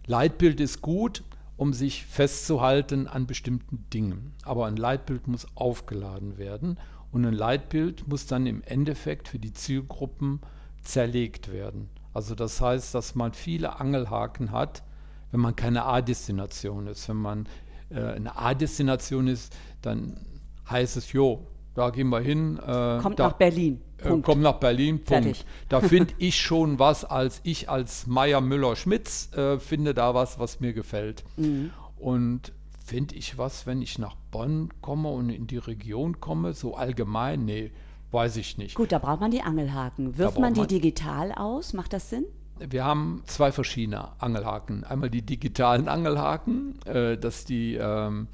Leitbild 0.06 0.60
ist 0.60 0.82
gut, 0.82 1.22
um 1.56 1.72
sich 1.72 2.04
festzuhalten 2.06 3.06
an 3.06 3.26
bestimmten 3.26 3.84
Dingen. 3.92 4.32
Aber 4.44 4.66
ein 4.66 4.76
Leitbild 4.76 5.28
muss 5.28 5.46
aufgeladen 5.54 6.38
werden 6.38 6.78
und 7.12 7.24
ein 7.24 7.34
Leitbild 7.34 8.08
muss 8.08 8.26
dann 8.26 8.46
im 8.46 8.62
Endeffekt 8.62 9.28
für 9.28 9.38
die 9.38 9.52
Zielgruppen 9.52 10.40
zerlegt 10.82 11.52
werden. 11.52 11.88
Also 12.12 12.34
das 12.34 12.60
heißt, 12.60 12.94
dass 12.94 13.14
man 13.14 13.34
viele 13.34 13.80
Angelhaken 13.80 14.50
hat, 14.50 14.82
wenn 15.30 15.40
man 15.40 15.56
keine 15.56 15.84
A-Destination 15.84 16.86
ist. 16.86 17.08
Wenn 17.08 17.16
man 17.16 17.48
äh, 17.90 18.00
eine 18.00 18.36
A-Destination 18.36 19.26
ist, 19.26 19.56
dann 19.82 20.24
heißt 20.68 20.96
es, 20.96 21.12
jo, 21.12 21.46
da 21.74 21.90
gehen 21.90 22.08
wir 22.08 22.20
hin. 22.20 22.58
Äh, 22.58 22.98
kommt 23.00 23.18
da, 23.18 23.28
nach 23.28 23.32
Berlin. 23.34 23.80
Äh, 23.98 24.20
kommt 24.20 24.42
nach 24.42 24.54
Berlin, 24.54 24.98
Punkt. 24.98 25.08
Fertig. 25.08 25.44
Da 25.68 25.80
finde 25.82 26.14
ich 26.18 26.40
schon 26.40 26.78
was, 26.78 27.04
als 27.04 27.40
ich 27.44 27.68
als 27.68 28.06
Meier 28.06 28.40
Müller-Schmitz 28.40 29.32
äh, 29.34 29.58
finde 29.58 29.94
da 29.94 30.14
was, 30.14 30.38
was 30.38 30.60
mir 30.60 30.72
gefällt. 30.72 31.24
Mhm. 31.36 31.70
Und 31.96 32.52
finde 32.84 33.14
ich 33.16 33.38
was, 33.38 33.66
wenn 33.66 33.82
ich 33.82 33.98
nach 33.98 34.14
Bonn 34.30 34.68
komme 34.80 35.08
und 35.08 35.30
in 35.30 35.46
die 35.46 35.58
Region 35.58 36.20
komme, 36.20 36.52
so 36.52 36.76
allgemein? 36.76 37.44
Nee, 37.44 37.72
weiß 38.12 38.36
ich 38.36 38.58
nicht. 38.58 38.76
Gut, 38.76 38.92
da 38.92 38.98
braucht 38.98 39.20
man 39.20 39.30
die 39.30 39.42
Angelhaken. 39.42 40.18
Wirft 40.18 40.38
man 40.38 40.54
die 40.54 40.60
man 40.60 40.68
digital 40.68 41.32
aus? 41.32 41.72
Macht 41.72 41.92
das 41.92 42.10
Sinn? 42.10 42.24
Wir 42.58 42.84
haben 42.84 43.22
zwei 43.26 43.50
verschiedene 43.50 44.20
Angelhaken. 44.20 44.84
Einmal 44.84 45.10
die 45.10 45.22
digitalen 45.22 45.88
Angelhaken, 45.88 46.78
äh, 46.86 47.18
dass 47.18 47.44
die 47.44 47.74
ähm, 47.74 48.28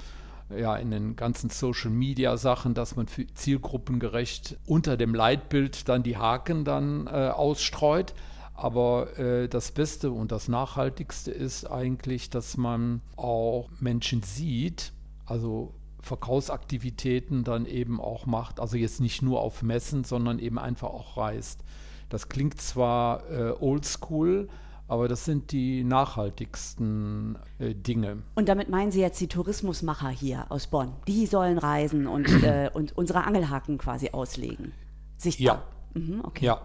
ja, 0.57 0.77
in 0.77 0.91
den 0.91 1.17
ganzen 1.17 1.51
Social 1.51 1.91
Media 1.91 2.37
Sachen, 2.37 2.75
dass 2.75 2.97
man 2.97 3.07
zielgruppengerecht 3.35 4.59
unter 4.67 4.97
dem 4.97 5.15
Leitbild 5.15 5.89
dann 5.89 6.03
die 6.03 6.17
Haken 6.17 6.65
dann 6.65 7.07
äh, 7.07 7.11
ausstreut. 7.11 8.15
Aber 8.55 9.19
äh, 9.19 9.49
das 9.49 9.73
Beste 9.73 10.11
und 10.11 10.33
das 10.33 10.49
Nachhaltigste 10.49 11.31
ist 11.31 11.65
eigentlich, 11.65 12.29
dass 12.29 12.57
man 12.57 13.01
auch 13.17 13.71
Menschen 13.81 14.23
sieht, 14.23 14.93
also 15.25 15.73
Verkaufsaktivitäten 16.01 17.45
dann 17.45 17.67
eben 17.67 18.01
auch 18.01 18.27
macht. 18.27 18.61
Also 18.61 18.77
jetzt 18.77 19.01
nicht 19.01 19.23
nur 19.23 19.41
auf 19.41 19.63
Messen, 19.63 20.05
sondern 20.05 20.39
eben 20.39 20.59
einfach 20.59 20.89
auch 20.89 21.17
reist. 21.17 21.63
Das 22.09 22.29
klingt 22.29 22.61
zwar 22.61 23.31
äh, 23.31 23.53
oldschool, 23.59 24.49
aber 24.91 25.07
das 25.07 25.25
sind 25.25 25.53
die 25.53 25.85
nachhaltigsten 25.85 27.39
äh, 27.61 27.75
Dinge. 27.77 28.25
Und 28.35 28.49
damit 28.49 28.69
meinen 28.69 28.91
Sie 28.91 29.01
jetzt 29.01 29.21
die 29.21 29.29
Tourismusmacher 29.29 30.09
hier 30.09 30.47
aus 30.49 30.67
Bonn? 30.67 30.93
Die 31.07 31.27
sollen 31.27 31.59
reisen 31.59 32.09
und, 32.09 32.29
äh, 32.43 32.71
und 32.75 32.99
unsere 32.99 33.23
Angelhaken 33.23 33.79
quasi 33.79 34.11
auslegen? 34.11 34.73
Sichtbar? 35.17 35.65
Ja. 35.95 36.01
Mhm, 36.01 36.25
okay. 36.25 36.45
Ja. 36.47 36.63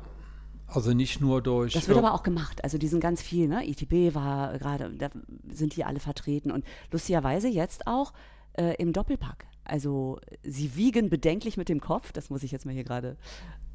Also 0.65 0.93
nicht 0.93 1.21
nur 1.21 1.43
durch. 1.43 1.73
Das 1.73 1.87
wird 1.87 1.99
aber 1.99 2.15
auch 2.15 2.23
gemacht. 2.23 2.63
Also 2.63 2.79
die 2.79 2.87
sind 2.87 2.99
ganz 2.99 3.21
viel, 3.21 3.47
ne? 3.47 3.69
ITB 3.69 4.15
war 4.15 4.57
gerade, 4.57 4.89
da 4.97 5.09
sind 5.47 5.75
die 5.75 5.83
alle 5.83 5.99
vertreten. 5.99 6.49
Und 6.49 6.65
lustigerweise 6.91 7.47
jetzt 7.47 7.85
auch 7.85 8.11
äh, 8.53 8.73
im 8.81 8.91
Doppelpack. 8.91 9.45
Also 9.63 10.19
sie 10.41 10.75
wiegen 10.75 11.11
bedenklich 11.11 11.57
mit 11.57 11.69
dem 11.69 11.79
Kopf. 11.79 12.11
Das 12.11 12.31
muss 12.31 12.41
ich 12.41 12.51
jetzt 12.51 12.65
mal 12.65 12.73
hier 12.73 12.83
gerade 12.83 13.17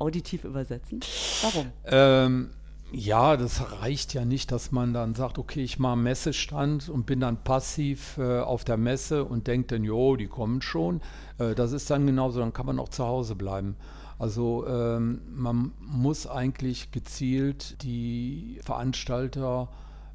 auditiv 0.01 0.43
übersetzen. 0.43 0.99
Warum? 1.43 1.67
Ähm, 1.85 2.51
ja, 2.93 3.37
das 3.37 3.81
reicht 3.81 4.15
ja 4.15 4.25
nicht, 4.25 4.51
dass 4.53 4.73
man 4.73 4.93
dann 4.93 5.15
sagt, 5.15 5.39
okay, 5.39 5.63
ich 5.63 5.79
mache 5.79 5.93
einen 5.93 6.03
Messestand 6.03 6.89
und 6.89 7.07
bin 7.07 7.21
dann 7.21 7.43
passiv 7.43 8.19
äh, 8.19 8.41
auf 8.41 8.65
der 8.65 8.77
Messe 8.77 9.25
und 9.25 9.47
denkt 9.47 9.73
dann, 9.73 9.85
jo, 9.85 10.17
die 10.17 10.27
kommen 10.27 10.63
schon. 10.63 11.01
Äh, 11.39 11.55
das 11.55 11.73
ist 11.73 11.91
dann 11.91 12.07
genauso, 12.07 12.41
dann 12.41 12.53
kann 12.53 12.67
man 12.67 12.79
auch 12.79 12.89
zu 12.89 13.05
Hause 13.05 13.35
bleiben. 13.37 13.77
Also 14.19 14.67
ähm, 14.67 15.23
man 15.31 15.73
muss 15.81 16.27
eigentlich 16.27 16.91
gezielt 16.91 17.83
die 17.83 18.61
Veranstalter 18.63 19.69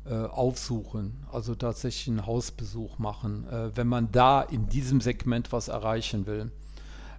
äh, 0.05 0.13
aufsuchen, 0.13 1.25
also 1.31 1.55
tatsächlich 1.55 2.09
einen 2.09 2.27
Hausbesuch 2.27 2.99
machen, 2.99 3.47
äh, 3.47 3.75
wenn 3.75 3.87
man 3.87 4.11
da 4.11 4.43
in 4.43 4.67
diesem 4.67 5.01
Segment 5.01 5.51
was 5.51 5.69
erreichen 5.69 6.27
will. 6.27 6.51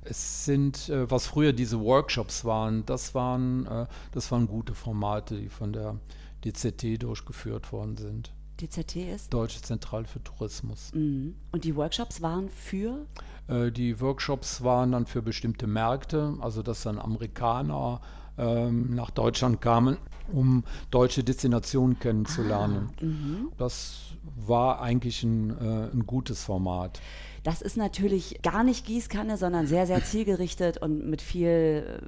Es 0.09 0.45
sind, 0.45 0.89
äh, 0.89 1.11
was 1.11 1.27
früher 1.27 1.53
diese 1.53 1.81
Workshops 1.81 2.45
waren, 2.45 2.85
das 2.87 3.15
waren, 3.15 3.67
äh, 3.67 3.87
das 4.13 4.31
waren 4.33 4.47
gute 4.47 4.75
Formate, 4.75 5.37
die 5.37 5.49
von 5.49 5.73
der 5.73 5.99
DZT 6.45 7.03
durchgeführt 7.03 7.73
worden 7.73 7.97
sind. 7.97 8.33
DZT 8.61 8.97
ist? 8.97 9.35
Deutsche 9.35 9.61
Zentrale 9.61 10.07
für 10.07 10.23
Tourismus. 10.23 10.93
Mhm. 10.95 11.35
Und 11.53 11.65
die 11.65 11.77
Workshops 11.77 12.23
waren 12.23 12.49
für? 12.49 13.07
Äh, 13.49 13.71
die 13.71 14.01
Workshops 14.01 14.63
waren 14.63 14.93
dann 14.93 15.07
für 15.07 15.23
bestimmte 15.23 15.67
Märkte, 15.67 16.35
also 16.41 16.63
dass 16.63 16.83
dann 16.83 16.99
Amerikaner 16.99 18.01
ähm, 18.39 18.95
nach 18.95 19.11
Deutschland 19.11 19.61
kamen, 19.61 19.99
um 20.33 20.65
deutsche 20.91 21.23
Destinationen 21.23 21.99
kennenzulernen. 21.99 22.91
Ah, 23.01 23.05
mhm. 23.05 23.53
das 23.59 24.13
war 24.47 24.81
eigentlich 24.81 25.23
ein, 25.23 25.51
äh, 25.51 25.91
ein 25.93 26.07
gutes 26.07 26.45
Format. 26.45 27.01
Das 27.47 27.63
ist 27.63 27.77
natürlich 27.77 28.43
gar 28.43 28.65
nicht 28.65 28.85
Gießkanne, 28.87 29.37
sondern 29.37 29.69
sehr, 29.69 29.87
sehr 29.87 30.03
zielgerichtet 30.03 30.79
und 30.79 31.09
mit 31.09 31.23
viel, 31.23 32.01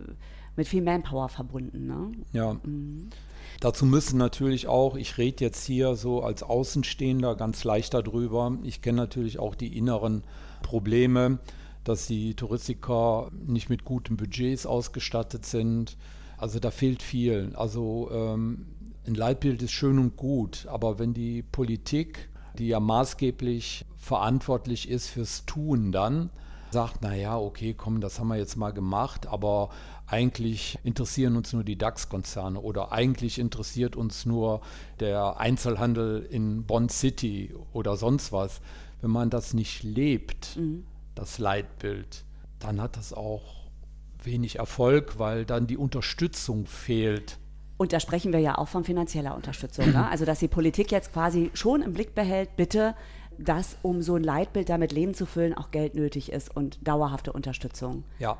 mit 0.56 0.66
viel 0.66 0.82
Manpower 0.82 1.28
verbunden. 1.28 1.86
Ne? 1.86 2.10
Ja. 2.32 2.54
Mhm. 2.54 3.10
Dazu 3.60 3.86
müssen 3.86 4.18
natürlich 4.18 4.66
auch, 4.66 4.96
ich 4.96 5.16
rede 5.16 5.44
jetzt 5.44 5.64
hier 5.64 5.94
so 5.94 6.24
als 6.24 6.42
Außenstehender 6.42 7.36
ganz 7.36 7.62
leicht 7.62 7.94
darüber, 7.94 8.58
ich 8.64 8.82
kenne 8.82 8.96
natürlich 8.96 9.38
auch 9.38 9.54
die 9.54 9.78
inneren 9.78 10.24
Probleme, 10.62 11.38
dass 11.84 12.08
die 12.08 12.34
Touristiker 12.34 13.30
nicht 13.46 13.70
mit 13.70 13.84
guten 13.84 14.16
Budgets 14.16 14.66
ausgestattet 14.66 15.46
sind. 15.46 15.96
Also 16.36 16.58
da 16.58 16.72
fehlt 16.72 17.00
viel. 17.00 17.52
Also 17.54 18.10
ähm, 18.12 18.66
ein 19.06 19.14
Leitbild 19.14 19.62
ist 19.62 19.70
schön 19.70 20.00
und 20.00 20.16
gut, 20.16 20.66
aber 20.68 20.98
wenn 20.98 21.14
die 21.14 21.42
Politik 21.42 22.27
die 22.58 22.68
ja 22.68 22.80
maßgeblich 22.80 23.84
verantwortlich 23.96 24.88
ist 24.88 25.08
fürs 25.08 25.44
Tun 25.46 25.92
dann, 25.92 26.30
sagt, 26.70 27.02
naja, 27.02 27.38
okay, 27.38 27.74
komm, 27.74 28.00
das 28.00 28.18
haben 28.18 28.28
wir 28.28 28.36
jetzt 28.36 28.56
mal 28.56 28.72
gemacht, 28.72 29.26
aber 29.26 29.70
eigentlich 30.06 30.78
interessieren 30.84 31.36
uns 31.36 31.52
nur 31.52 31.64
die 31.64 31.76
DAX-Konzerne 31.76 32.60
oder 32.60 32.92
eigentlich 32.92 33.38
interessiert 33.38 33.96
uns 33.96 34.26
nur 34.26 34.60
der 35.00 35.38
Einzelhandel 35.38 36.26
in 36.30 36.64
Bonn 36.64 36.88
City 36.88 37.54
oder 37.72 37.96
sonst 37.96 38.32
was. 38.32 38.60
Wenn 39.00 39.10
man 39.10 39.30
das 39.30 39.54
nicht 39.54 39.82
lebt, 39.82 40.56
mhm. 40.56 40.84
das 41.14 41.38
Leitbild, 41.38 42.24
dann 42.58 42.80
hat 42.80 42.96
das 42.96 43.12
auch 43.12 43.58
wenig 44.22 44.56
Erfolg, 44.56 45.18
weil 45.18 45.44
dann 45.44 45.66
die 45.66 45.76
Unterstützung 45.76 46.66
fehlt. 46.66 47.38
Und 47.78 47.92
da 47.92 48.00
sprechen 48.00 48.32
wir 48.32 48.40
ja 48.40 48.58
auch 48.58 48.68
von 48.68 48.84
finanzieller 48.84 49.34
Unterstützung. 49.34 49.92
Ne? 49.92 50.06
Also, 50.10 50.24
dass 50.24 50.40
die 50.40 50.48
Politik 50.48 50.90
jetzt 50.90 51.12
quasi 51.12 51.50
schon 51.54 51.80
im 51.80 51.94
Blick 51.94 52.14
behält, 52.14 52.56
bitte, 52.56 52.94
dass, 53.38 53.78
um 53.82 54.02
so 54.02 54.16
ein 54.16 54.24
Leitbild 54.24 54.68
damit 54.68 54.92
Leben 54.92 55.14
zu 55.14 55.24
füllen, 55.24 55.54
auch 55.54 55.70
Geld 55.70 55.94
nötig 55.94 56.32
ist 56.32 56.54
und 56.54 56.86
dauerhafte 56.86 57.32
Unterstützung. 57.32 58.04
Ja. 58.18 58.36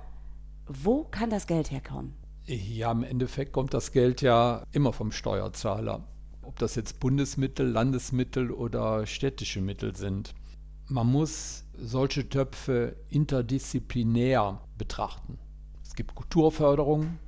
Wo 0.67 1.05
kann 1.05 1.31
das 1.31 1.47
Geld 1.47 1.71
herkommen? 1.71 2.15
Ja, 2.47 2.91
im 2.91 3.05
Endeffekt 3.05 3.53
kommt 3.53 3.75
das 3.75 3.93
Geld 3.93 4.23
ja 4.23 4.65
immer 4.73 4.93
vom 4.93 5.13
Steuerzahler. 5.13 6.03
Ob 6.43 6.59
das 6.59 6.75
jetzt 6.75 6.99
Bundesmittel, 6.99 7.71
Landesmittel 7.71 8.51
oder 8.51 9.07
städtische 9.07 9.61
Mittel 9.61 9.95
sind. 9.95 10.35
Man 10.87 11.07
muss 11.07 11.65
solche 11.77 12.29
Töpfe 12.29 12.97
interdisziplinär 13.09 14.61
betrachten. 14.79 15.39
Es 15.85 15.95
gibt 15.95 16.15
Kulturförderung, 16.15 17.19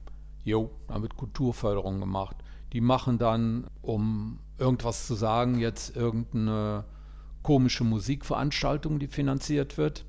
jo, 0.45 0.71
da 0.89 1.03
wird 1.03 1.17
Kulturförderung 1.17 2.01
gemacht. 2.01 2.37
Die 2.73 2.81
machen 2.81 3.19
dann, 3.19 3.67
um 3.83 4.39
irgendwas 4.59 5.07
zu 5.07 5.15
sagen, 5.15 5.59
jetzt 5.59 5.97
irgendeine 5.97 6.85
komische 7.43 7.85
Musikveranstaltung, 7.85 8.99
die 8.99 9.09
finanziert 9.09 9.79
wird, 9.79 10.05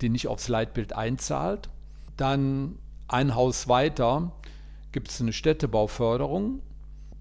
die 0.00 0.08
nicht 0.08 0.28
aufs 0.28 0.48
Leitbild 0.48 0.92
einzahlt. 0.92 1.70
Dann 2.16 2.78
ein 3.08 3.34
Haus 3.34 3.68
weiter 3.68 4.32
gibt 4.92 5.10
es 5.10 5.20
eine 5.20 5.32
Städtebauförderung. 5.32 6.62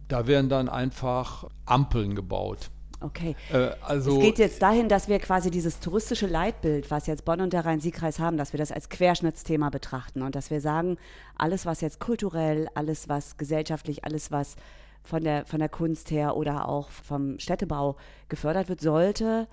Da 0.07 0.27
werden 0.27 0.49
dann 0.49 0.69
einfach 0.69 1.45
Ampeln 1.65 2.15
gebaut. 2.15 2.69
Okay. 3.05 3.35
Äh, 3.51 3.69
also 3.81 4.17
es 4.17 4.19
geht 4.19 4.39
jetzt 4.39 4.61
dahin, 4.63 4.89
dass 4.89 5.07
wir 5.07 5.19
quasi 5.19 5.51
dieses 5.51 5.79
touristische 5.79 6.25
Leitbild, 6.25 6.89
was 6.89 7.05
jetzt 7.05 7.23
Bonn 7.23 7.39
und 7.39 7.53
der 7.53 7.63
Rhein-Sieg-Kreis 7.63 8.17
haben, 8.17 8.35
dass 8.35 8.51
wir 8.51 8.57
das 8.57 8.71
als 8.71 8.89
Querschnittsthema 8.89 9.69
betrachten 9.69 10.23
und 10.23 10.33
dass 10.33 10.49
wir 10.49 10.59
sagen, 10.59 10.97
alles, 11.37 11.67
was 11.67 11.81
jetzt 11.81 11.99
kulturell, 11.99 12.67
alles, 12.73 13.07
was 13.07 13.37
gesellschaftlich, 13.37 14.05
alles, 14.05 14.31
was 14.31 14.55
von 15.03 15.23
der, 15.23 15.45
von 15.45 15.59
der 15.59 15.69
Kunst 15.69 16.09
her 16.09 16.35
oder 16.35 16.67
auch 16.67 16.89
vom 16.89 17.37
Städtebau 17.37 17.95
gefördert 18.27 18.69
wird, 18.69 18.81
sollte 18.81 19.47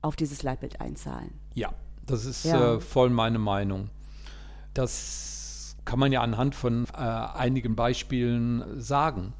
auf 0.00 0.16
dieses 0.16 0.42
Leitbild 0.42 0.80
einzahlen. 0.80 1.38
Ja, 1.52 1.74
das 2.06 2.24
ist 2.24 2.46
ja. 2.46 2.76
äh, 2.76 2.80
voll 2.80 3.10
meine 3.10 3.38
Meinung. 3.38 3.90
Das 4.72 5.76
kann 5.84 5.98
man 5.98 6.12
ja 6.12 6.22
anhand 6.22 6.54
von 6.54 6.86
äh, 6.94 6.96
einigen 6.96 7.76
Beispielen 7.76 8.80
sagen. 8.80 9.34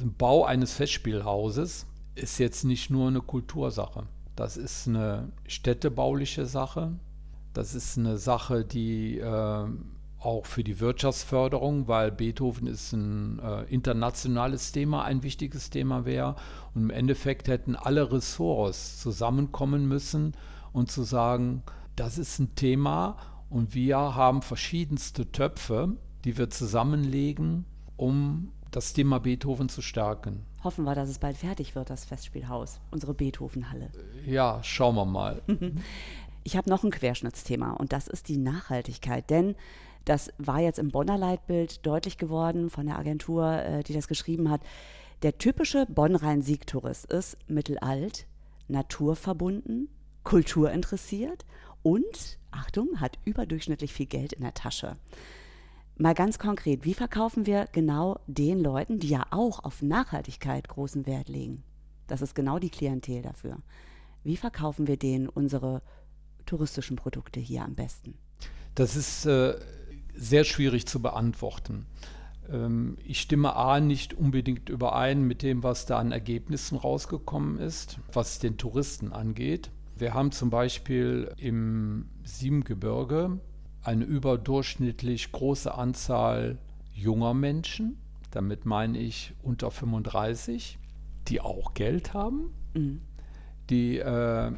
Ein 0.00 0.12
Bau 0.12 0.44
eines 0.44 0.72
Festspielhauses 0.72 1.86
ist 2.16 2.38
jetzt 2.38 2.64
nicht 2.64 2.90
nur 2.90 3.08
eine 3.08 3.20
Kultursache. 3.20 4.04
Das 4.34 4.56
ist 4.56 4.88
eine 4.88 5.32
städtebauliche 5.46 6.46
Sache. 6.46 6.92
Das 7.52 7.74
ist 7.74 7.96
eine 7.96 8.18
Sache, 8.18 8.64
die 8.64 9.18
äh, 9.18 9.66
auch 10.18 10.46
für 10.46 10.64
die 10.64 10.80
Wirtschaftsförderung, 10.80 11.88
weil 11.88 12.10
Beethoven 12.10 12.66
ist 12.66 12.92
ein 12.92 13.38
äh, 13.38 13.62
internationales 13.64 14.72
Thema, 14.72 15.04
ein 15.04 15.22
wichtiges 15.22 15.70
Thema 15.70 16.04
wäre. 16.04 16.36
Und 16.74 16.82
im 16.82 16.90
Endeffekt 16.90 17.48
hätten 17.48 17.76
alle 17.76 18.12
Ressorts 18.12 19.00
zusammenkommen 19.00 19.86
müssen 19.86 20.34
und 20.72 20.90
zu 20.90 21.02
sagen, 21.02 21.62
das 21.94 22.18
ist 22.18 22.38
ein 22.38 22.54
Thema 22.54 23.16
und 23.48 23.74
wir 23.74 23.96
haben 23.96 24.42
verschiedenste 24.42 25.30
Töpfe, 25.32 25.96
die 26.24 26.36
wir 26.36 26.50
zusammenlegen, 26.50 27.64
um 27.96 28.52
das 28.70 28.92
Thema 28.92 29.20
Beethoven 29.20 29.68
zu 29.68 29.80
stärken. 29.80 30.44
Hoffen 30.66 30.84
wir, 30.84 30.96
dass 30.96 31.08
es 31.08 31.20
bald 31.20 31.36
fertig 31.36 31.76
wird, 31.76 31.90
das 31.90 32.04
Festspielhaus, 32.04 32.80
unsere 32.90 33.14
Beethovenhalle. 33.14 33.88
Ja, 34.26 34.58
schauen 34.64 34.96
wir 34.96 35.04
mal. 35.04 35.40
Ich 36.42 36.56
habe 36.56 36.70
noch 36.70 36.84
ein 36.84 36.92
Querschnittsthema 36.92 37.72
und 37.72 37.92
das 37.92 38.06
ist 38.06 38.28
die 38.28 38.36
Nachhaltigkeit. 38.36 39.30
Denn 39.30 39.56
das 40.04 40.30
war 40.38 40.60
jetzt 40.60 40.78
im 40.78 40.92
Bonner 40.92 41.18
Leitbild 41.18 41.84
deutlich 41.84 42.18
geworden 42.18 42.70
von 42.70 42.86
der 42.86 42.98
Agentur, 42.98 43.52
äh, 43.52 43.82
die 43.82 43.94
das 43.94 44.06
geschrieben 44.06 44.48
hat. 44.48 44.60
Der 45.22 45.38
typische 45.38 45.86
Bonn-Rhein-Sieg-Tourist 45.86 47.06
ist 47.12 47.36
mittelalt, 47.48 48.26
naturverbunden, 48.68 49.88
kulturinteressiert 50.22 51.44
und, 51.82 52.38
Achtung, 52.52 53.00
hat 53.00 53.18
überdurchschnittlich 53.24 53.92
viel 53.92 54.06
Geld 54.06 54.32
in 54.32 54.42
der 54.42 54.54
Tasche. 54.54 54.96
Mal 55.98 56.12
ganz 56.12 56.38
konkret, 56.38 56.84
wie 56.84 56.92
verkaufen 56.92 57.46
wir 57.46 57.68
genau 57.72 58.20
den 58.26 58.60
Leuten, 58.60 58.98
die 58.98 59.08
ja 59.08 59.24
auch 59.30 59.64
auf 59.64 59.80
Nachhaltigkeit 59.80 60.68
großen 60.68 61.06
Wert 61.06 61.30
legen? 61.30 61.62
Das 62.06 62.20
ist 62.20 62.34
genau 62.34 62.58
die 62.58 62.68
Klientel 62.68 63.22
dafür. 63.22 63.56
Wie 64.22 64.36
verkaufen 64.36 64.86
wir 64.86 64.98
denen 64.98 65.26
unsere 65.26 65.80
touristischen 66.44 66.96
Produkte 66.96 67.40
hier 67.40 67.64
am 67.64 67.74
besten? 67.74 68.14
Das 68.74 68.94
ist 68.94 69.24
äh, 69.24 69.54
sehr 70.14 70.44
schwierig 70.44 70.86
zu 70.86 71.00
beantworten. 71.00 71.86
Ähm, 72.50 72.98
ich 73.02 73.18
stimme 73.18 73.56
A 73.56 73.80
nicht 73.80 74.12
unbedingt 74.12 74.68
überein 74.68 75.22
mit 75.22 75.40
dem, 75.42 75.62
was 75.62 75.86
da 75.86 75.98
an 75.98 76.12
Ergebnissen 76.12 76.76
rausgekommen 76.76 77.58
ist, 77.58 78.00
was 78.12 78.38
den 78.38 78.58
Touristen 78.58 79.14
angeht. 79.14 79.70
Wir 79.96 80.12
haben 80.12 80.30
zum 80.30 80.50
Beispiel 80.50 81.32
im 81.38 82.10
Siebengebirge 82.22 83.40
eine 83.86 84.04
überdurchschnittlich 84.04 85.30
große 85.30 85.72
Anzahl 85.72 86.58
junger 86.92 87.34
Menschen, 87.34 87.98
damit 88.32 88.66
meine 88.66 88.98
ich 88.98 89.32
unter 89.42 89.70
35, 89.70 90.78
die 91.28 91.40
auch 91.40 91.74
Geld 91.74 92.12
haben, 92.12 92.52
mhm. 92.74 93.00
die 93.70 93.98
äh, 93.98 94.50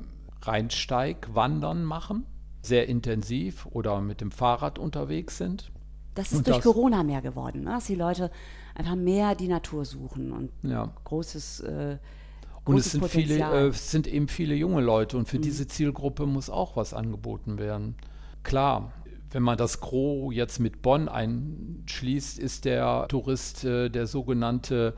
Rheinsteig-Wandern 0.42 1.84
machen, 1.84 2.24
sehr 2.62 2.88
intensiv 2.88 3.66
oder 3.66 4.00
mit 4.00 4.22
dem 4.22 4.30
Fahrrad 4.30 4.78
unterwegs 4.78 5.36
sind. 5.36 5.72
Das 6.14 6.32
ist 6.32 6.38
und 6.38 6.46
durch 6.46 6.56
das, 6.56 6.64
Corona 6.64 7.02
mehr 7.02 7.20
geworden, 7.20 7.64
ne? 7.64 7.72
dass 7.72 7.84
die 7.84 7.94
Leute 7.94 8.30
einfach 8.74 8.96
mehr 8.96 9.34
die 9.34 9.48
Natur 9.48 9.84
suchen 9.84 10.32
und 10.32 10.50
ja. 10.62 10.90
großes 11.04 11.60
äh, 11.60 11.98
und 12.64 12.76
es 12.76 12.92
sind 12.92 13.06
viele, 13.06 13.68
äh, 13.68 13.72
sind 13.72 14.06
eben 14.06 14.28
viele 14.28 14.54
junge 14.54 14.82
Leute 14.82 15.16
und 15.16 15.28
für 15.28 15.38
mhm. 15.38 15.42
diese 15.42 15.66
Zielgruppe 15.66 16.26
muss 16.26 16.50
auch 16.50 16.76
was 16.76 16.92
angeboten 16.92 17.58
werden. 17.58 17.94
Klar, 18.42 18.92
wenn 19.30 19.42
man 19.42 19.58
das 19.58 19.80
Gros 19.80 20.34
jetzt 20.34 20.58
mit 20.58 20.82
Bonn 20.82 21.08
einschließt, 21.08 22.38
ist 22.38 22.64
der 22.64 23.06
Tourist 23.08 23.64
äh, 23.64 23.88
der 23.88 24.06
sogenannte 24.06 24.94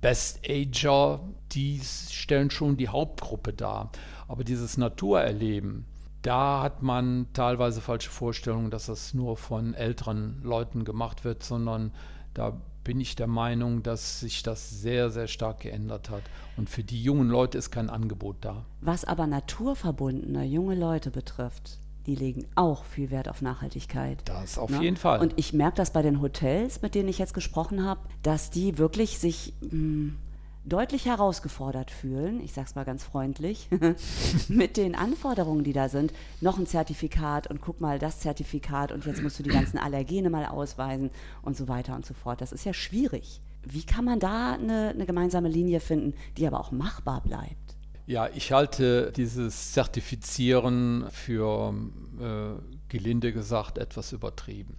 Best 0.00 0.40
Ager, 0.48 1.20
die 1.52 1.80
stellen 1.80 2.50
schon 2.50 2.76
die 2.76 2.88
Hauptgruppe 2.88 3.52
dar. 3.52 3.90
Aber 4.28 4.44
dieses 4.44 4.76
Naturerleben, 4.76 5.86
da 6.22 6.62
hat 6.62 6.82
man 6.82 7.26
teilweise 7.32 7.80
falsche 7.80 8.10
Vorstellungen, 8.10 8.70
dass 8.70 8.86
das 8.86 9.14
nur 9.14 9.36
von 9.36 9.74
älteren 9.74 10.42
Leuten 10.42 10.84
gemacht 10.84 11.24
wird, 11.24 11.42
sondern 11.42 11.92
da 12.34 12.60
bin 12.82 13.00
ich 13.00 13.16
der 13.16 13.26
Meinung, 13.26 13.82
dass 13.82 14.20
sich 14.20 14.42
das 14.42 14.70
sehr, 14.70 15.08
sehr 15.10 15.26
stark 15.26 15.60
geändert 15.60 16.10
hat. 16.10 16.22
Und 16.56 16.68
für 16.68 16.84
die 16.84 17.02
jungen 17.02 17.30
Leute 17.30 17.56
ist 17.56 17.70
kein 17.70 17.88
Angebot 17.88 18.36
da. 18.42 18.66
Was 18.80 19.04
aber 19.04 19.26
naturverbundene 19.26 20.44
junge 20.44 20.74
Leute 20.74 21.10
betrifft, 21.10 21.78
die 22.06 22.14
legen 22.14 22.46
auch 22.54 22.84
viel 22.84 23.10
Wert 23.10 23.28
auf 23.28 23.42
Nachhaltigkeit. 23.42 24.22
Das 24.26 24.58
auf 24.58 24.70
ne? 24.70 24.82
jeden 24.82 24.96
Fall. 24.96 25.20
Und 25.20 25.34
ich 25.36 25.52
merke 25.52 25.76
das 25.76 25.92
bei 25.92 26.02
den 26.02 26.20
Hotels, 26.20 26.82
mit 26.82 26.94
denen 26.94 27.08
ich 27.08 27.18
jetzt 27.18 27.34
gesprochen 27.34 27.84
habe, 27.84 28.00
dass 28.22 28.50
die 28.50 28.78
wirklich 28.78 29.18
sich 29.18 29.54
mh, 29.60 29.70
hm, 29.70 30.18
deutlich 30.64 31.06
herausgefordert 31.06 31.90
fühlen, 31.90 32.40
ich 32.42 32.52
sage 32.52 32.68
es 32.68 32.74
mal 32.74 32.84
ganz 32.84 33.04
freundlich, 33.04 33.68
mit 34.48 34.76
den 34.76 34.94
Anforderungen, 34.94 35.64
die 35.64 35.72
da 35.72 35.88
sind. 35.88 36.12
Noch 36.40 36.58
ein 36.58 36.66
Zertifikat 36.66 37.48
und 37.48 37.60
guck 37.60 37.80
mal 37.80 37.98
das 37.98 38.20
Zertifikat 38.20 38.92
und 38.92 39.04
jetzt 39.04 39.22
musst 39.22 39.38
du 39.38 39.42
die 39.42 39.50
ganzen 39.50 39.78
Allergene 39.78 40.30
mal 40.30 40.46
ausweisen 40.46 41.10
und 41.42 41.56
so 41.56 41.68
weiter 41.68 41.94
und 41.94 42.06
so 42.06 42.14
fort. 42.14 42.40
Das 42.40 42.52
ist 42.52 42.64
ja 42.64 42.72
schwierig. 42.72 43.40
Wie 43.62 43.84
kann 43.84 44.04
man 44.04 44.20
da 44.20 44.54
eine, 44.54 44.90
eine 44.90 45.06
gemeinsame 45.06 45.48
Linie 45.48 45.80
finden, 45.80 46.14
die 46.36 46.46
aber 46.46 46.60
auch 46.60 46.70
machbar 46.70 47.22
bleibt? 47.22 47.63
Ja, 48.06 48.28
ich 48.34 48.52
halte 48.52 49.12
dieses 49.12 49.72
Zertifizieren 49.72 51.06
für, 51.10 51.74
äh, 52.20 52.62
gelinde 52.88 53.32
gesagt, 53.32 53.78
etwas 53.78 54.12
übertrieben. 54.12 54.76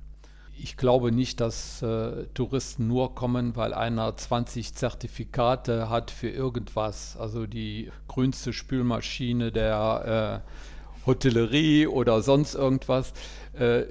Ich 0.58 0.78
glaube 0.78 1.12
nicht, 1.12 1.42
dass 1.42 1.82
äh, 1.82 2.28
Touristen 2.34 2.88
nur 2.88 3.16
kommen, 3.16 3.56
weil 3.56 3.74
einer 3.74 4.16
20 4.16 4.76
Zertifikate 4.76 5.90
hat 5.90 6.12
für 6.12 6.30
irgendwas. 6.30 7.18
Also 7.18 7.46
die 7.48 7.92
grünste 8.08 8.54
Spülmaschine 8.54 9.52
der 9.52 10.44
äh, 10.46 11.06
Hotellerie 11.06 11.88
oder 11.88 12.22
sonst 12.22 12.54
irgendwas. 12.54 13.12
Äh, 13.54 13.84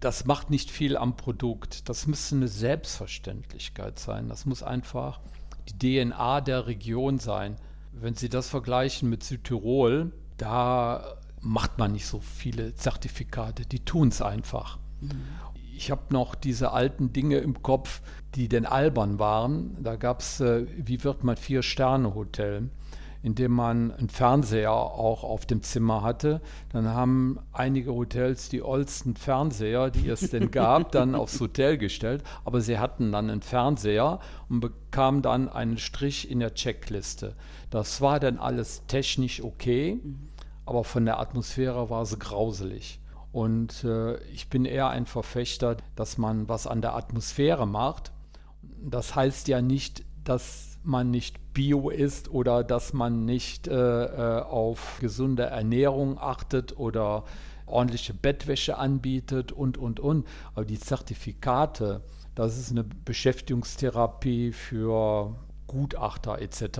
das 0.00 0.24
macht 0.24 0.50
nicht 0.50 0.70
viel 0.70 0.96
am 0.96 1.16
Produkt. 1.16 1.88
Das 1.88 2.06
müsste 2.06 2.36
eine 2.36 2.48
Selbstverständlichkeit 2.48 3.98
sein. 3.98 4.28
Das 4.28 4.46
muss 4.46 4.62
einfach 4.62 5.20
die 5.68 6.02
DNA 6.02 6.40
der 6.40 6.66
Region 6.66 7.18
sein. 7.18 7.56
Wenn 8.00 8.14
Sie 8.14 8.28
das 8.28 8.48
vergleichen 8.48 9.08
mit 9.08 9.22
Südtirol, 9.22 10.12
da 10.36 11.16
macht 11.40 11.78
man 11.78 11.92
nicht 11.92 12.06
so 12.06 12.20
viele 12.20 12.74
Zertifikate, 12.74 13.66
die 13.66 13.84
tun 13.84 14.08
es 14.08 14.22
einfach. 14.22 14.78
Mhm. 15.00 15.10
Ich 15.76 15.90
habe 15.90 16.02
noch 16.10 16.34
diese 16.34 16.72
alten 16.72 17.12
Dinge 17.12 17.38
im 17.38 17.62
Kopf, 17.62 18.00
die 18.34 18.48
denn 18.48 18.64
albern 18.64 19.18
waren. 19.18 19.82
Da 19.82 19.96
gab 19.96 20.20
es, 20.20 20.40
äh, 20.40 20.66
wie 20.76 21.02
wird 21.02 21.24
man 21.24 21.36
Vier-Sterne-Hotel? 21.36 22.70
In 23.24 23.34
dem 23.34 23.52
man 23.52 23.90
einen 23.90 24.10
Fernseher 24.10 24.70
auch 24.70 25.24
auf 25.24 25.46
dem 25.46 25.62
Zimmer 25.62 26.02
hatte. 26.02 26.42
Dann 26.72 26.88
haben 26.88 27.38
einige 27.54 27.94
Hotels 27.94 28.50
die 28.50 28.62
oldsten 28.62 29.16
Fernseher, 29.16 29.90
die 29.90 30.10
es 30.10 30.28
denn 30.28 30.50
gab, 30.50 30.92
dann 30.92 31.14
aufs 31.14 31.40
Hotel 31.40 31.78
gestellt. 31.78 32.22
Aber 32.44 32.60
sie 32.60 32.78
hatten 32.78 33.12
dann 33.12 33.30
einen 33.30 33.40
Fernseher 33.40 34.20
und 34.50 34.60
bekamen 34.60 35.22
dann 35.22 35.48
einen 35.48 35.78
Strich 35.78 36.30
in 36.30 36.40
der 36.40 36.52
Checkliste. 36.52 37.34
Das 37.70 38.02
war 38.02 38.20
dann 38.20 38.36
alles 38.36 38.82
technisch 38.88 39.42
okay, 39.42 39.98
aber 40.66 40.84
von 40.84 41.06
der 41.06 41.18
Atmosphäre 41.18 41.88
war 41.88 42.02
es 42.02 42.18
grauselig. 42.18 43.00
Und 43.32 43.84
äh, 43.84 44.18
ich 44.24 44.50
bin 44.50 44.66
eher 44.66 44.90
ein 44.90 45.06
Verfechter, 45.06 45.78
dass 45.96 46.18
man 46.18 46.50
was 46.50 46.66
an 46.66 46.82
der 46.82 46.94
Atmosphäre 46.94 47.66
macht. 47.66 48.12
Das 48.82 49.14
heißt 49.14 49.48
ja 49.48 49.62
nicht, 49.62 50.04
dass 50.24 50.73
man 50.86 51.10
nicht 51.10 51.54
bio 51.54 51.90
ist 51.90 52.28
oder 52.28 52.64
dass 52.64 52.92
man 52.92 53.24
nicht 53.24 53.68
äh, 53.68 53.72
äh, 53.74 54.42
auf 54.42 54.98
gesunde 55.00 55.44
Ernährung 55.44 56.18
achtet 56.18 56.78
oder 56.78 57.24
ordentliche 57.66 58.14
Bettwäsche 58.14 58.76
anbietet 58.76 59.52
und, 59.52 59.78
und, 59.78 60.00
und. 60.00 60.26
Aber 60.54 60.64
die 60.64 60.78
Zertifikate, 60.78 62.02
das 62.34 62.58
ist 62.58 62.70
eine 62.70 62.84
Beschäftigungstherapie 62.84 64.52
für 64.52 65.34
Gutachter 65.66 66.40
etc. 66.40 66.78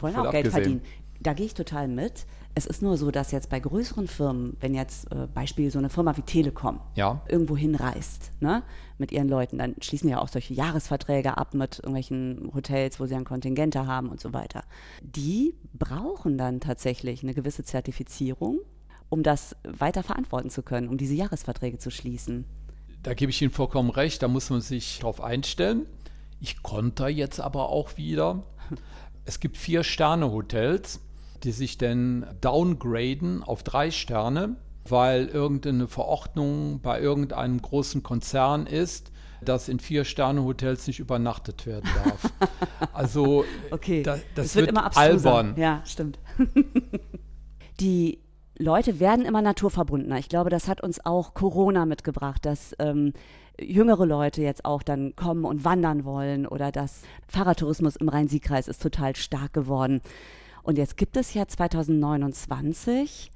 Wollen 0.00 0.16
auch 0.16 0.30
Geld 0.30 0.48
verdienen. 0.48 0.82
Da 1.20 1.32
gehe 1.32 1.46
ich 1.46 1.54
total 1.54 1.88
mit. 1.88 2.26
Es 2.58 2.64
ist 2.64 2.80
nur 2.80 2.96
so, 2.96 3.10
dass 3.10 3.32
jetzt 3.32 3.50
bei 3.50 3.60
größeren 3.60 4.08
Firmen, 4.08 4.56
wenn 4.60 4.74
jetzt 4.74 5.12
äh, 5.12 5.26
Beispiel 5.26 5.70
so 5.70 5.78
eine 5.78 5.90
Firma 5.90 6.16
wie 6.16 6.22
Telekom 6.22 6.80
Ja. 6.94 7.20
irgendwo 7.28 7.54
hinreist, 7.54 8.32
ne, 8.40 8.62
mit 8.96 9.12
ihren 9.12 9.28
Leuten, 9.28 9.58
dann 9.58 9.74
schließen 9.82 10.08
ja 10.08 10.22
auch 10.22 10.28
solche 10.28 10.54
Jahresverträge 10.54 11.36
ab 11.36 11.52
mit 11.52 11.80
irgendwelchen 11.80 12.50
Hotels, 12.54 12.98
wo 12.98 13.04
sie 13.04 13.12
dann 13.12 13.26
Kontingente 13.26 13.86
haben 13.86 14.08
und 14.08 14.22
so 14.22 14.32
weiter. 14.32 14.64
Die 15.02 15.54
brauchen 15.74 16.38
dann 16.38 16.60
tatsächlich 16.60 17.22
eine 17.22 17.34
gewisse 17.34 17.62
Zertifizierung, 17.62 18.60
um 19.10 19.22
das 19.22 19.54
weiter 19.62 20.02
verantworten 20.02 20.48
zu 20.48 20.62
können, 20.62 20.88
um 20.88 20.96
diese 20.96 21.12
Jahresverträge 21.12 21.76
zu 21.76 21.90
schließen. 21.90 22.46
Da 23.02 23.12
gebe 23.12 23.28
ich 23.28 23.42
Ihnen 23.42 23.50
vollkommen 23.50 23.90
recht, 23.90 24.22
da 24.22 24.28
muss 24.28 24.48
man 24.48 24.62
sich 24.62 24.98
drauf 24.98 25.20
einstellen. 25.20 25.84
Ich 26.40 26.62
konnte 26.62 27.08
jetzt 27.08 27.38
aber 27.38 27.68
auch 27.68 27.98
wieder. 27.98 28.44
Es 29.26 29.40
gibt 29.40 29.58
vier 29.58 29.84
Sterne-Hotels, 29.84 31.00
die 31.44 31.52
sich 31.52 31.78
dann 31.78 32.26
downgraden 32.40 33.42
auf 33.42 33.62
drei 33.62 33.90
Sterne, 33.90 34.56
weil 34.84 35.26
irgendeine 35.26 35.88
Verordnung 35.88 36.80
bei 36.80 37.00
irgendeinem 37.00 37.60
großen 37.60 38.02
Konzern 38.02 38.66
ist, 38.66 39.12
dass 39.44 39.68
in 39.68 39.78
vier 39.78 40.04
Sterne-Hotels 40.04 40.86
nicht 40.86 40.98
übernachtet 40.98 41.66
werden 41.66 41.88
darf. 42.04 42.32
Also 42.92 43.44
Okay, 43.70 44.02
da, 44.02 44.18
das 44.34 44.54
wird, 44.54 44.66
wird 44.66 44.70
immer 44.70 44.96
albern. 44.96 45.54
Ja, 45.56 45.82
stimmt. 45.84 46.18
Die 47.80 48.20
Leute 48.58 49.00
werden 49.00 49.26
immer 49.26 49.42
naturverbundener. 49.42 50.18
Ich 50.18 50.30
glaube, 50.30 50.48
das 50.48 50.66
hat 50.66 50.82
uns 50.82 51.04
auch 51.04 51.34
Corona 51.34 51.84
mitgebracht, 51.84 52.46
dass 52.46 52.74
ähm, 52.78 53.12
jüngere 53.60 54.06
Leute 54.06 54.42
jetzt 54.42 54.64
auch 54.64 54.82
dann 54.82 55.14
kommen 55.14 55.44
und 55.44 55.64
wandern 55.64 56.04
wollen 56.04 56.46
oder 56.46 56.72
dass 56.72 57.02
Fahrradtourismus 57.28 57.96
im 57.96 58.08
Rhein-Sieg-Kreis 58.08 58.68
ist 58.68 58.82
total 58.82 59.14
stark 59.16 59.52
geworden. 59.52 60.00
Und 60.66 60.78
jetzt 60.78 60.96
gibt 60.96 61.16
es 61.16 61.32
ja 61.32 61.46
2029 61.46 63.30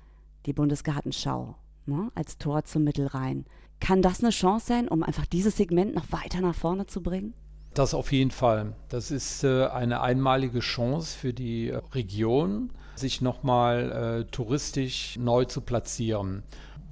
die 0.47 0.53
Bundesgartenschau 0.53 1.55
ne, 1.87 2.11
als 2.17 2.39
Tor 2.39 2.65
zum 2.65 2.83
Mittelrhein. 2.83 3.45
Kann 3.79 4.03
das 4.03 4.19
eine 4.19 4.31
Chance 4.31 4.67
sein, 4.67 4.89
um 4.89 5.05
einfach 5.05 5.27
dieses 5.27 5.57
Segment 5.57 5.95
noch 5.95 6.11
weiter 6.11 6.41
nach 6.41 6.57
vorne 6.57 6.87
zu 6.87 7.05
bringen? 7.05 7.35
Das 7.73 7.95
auf 7.95 8.11
jeden 8.11 8.33
Fall. 8.33 8.75
Das 8.89 9.13
ist 9.13 9.45
äh, 9.45 9.67
eine 9.67 10.01
einmalige 10.01 10.59
Chance 10.59 11.17
für 11.17 11.33
die 11.33 11.69
äh, 11.69 11.77
Region, 11.95 12.73
sich 12.97 13.21
nochmal 13.21 14.25
äh, 14.25 14.31
touristisch 14.33 15.17
neu 15.17 15.45
zu 15.45 15.61
platzieren. 15.61 16.43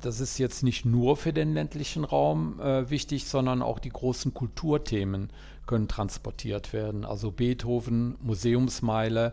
Das 0.02 0.20
ist 0.20 0.38
jetzt 0.38 0.62
nicht 0.62 0.84
nur 0.84 1.16
für 1.16 1.32
den 1.32 1.52
ländlichen 1.52 2.04
Raum 2.04 2.60
wichtig, 2.60 3.24
sondern 3.24 3.62
auch 3.62 3.80
die 3.80 3.88
großen 3.88 4.32
Kulturthemen 4.32 5.30
können 5.66 5.88
transportiert 5.88 6.72
werden. 6.72 7.04
Also 7.04 7.32
Beethoven, 7.32 8.16
Museumsmeile. 8.20 9.32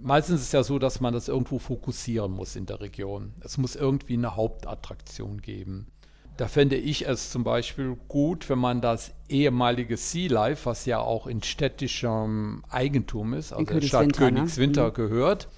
Meistens 0.00 0.40
ist 0.40 0.46
es 0.48 0.52
ja 0.52 0.62
so, 0.62 0.78
dass 0.78 1.00
man 1.00 1.14
das 1.14 1.28
irgendwo 1.28 1.58
fokussieren 1.58 2.32
muss 2.32 2.56
in 2.56 2.66
der 2.66 2.80
Region. 2.80 3.34
Es 3.40 3.58
muss 3.58 3.76
irgendwie 3.76 4.14
eine 4.14 4.36
Hauptattraktion 4.36 5.40
geben. 5.40 5.86
Da 6.36 6.48
fände 6.48 6.76
ich 6.76 7.06
es 7.06 7.30
zum 7.30 7.44
Beispiel 7.44 7.96
gut, 8.08 8.48
wenn 8.50 8.58
man 8.58 8.80
das 8.80 9.12
ehemalige 9.28 9.96
Sea 9.96 10.30
Life, 10.30 10.66
was 10.66 10.84
ja 10.84 10.98
auch 10.98 11.28
in 11.28 11.42
städtischem 11.42 12.64
Eigentum 12.68 13.34
ist, 13.34 13.52
also 13.52 13.64
der 13.64 13.80
Stadt 13.82 14.16
Königswinter, 14.16 14.84
ne? 14.84 14.88
Mhm. 14.88 14.94
gehört, 14.94 15.48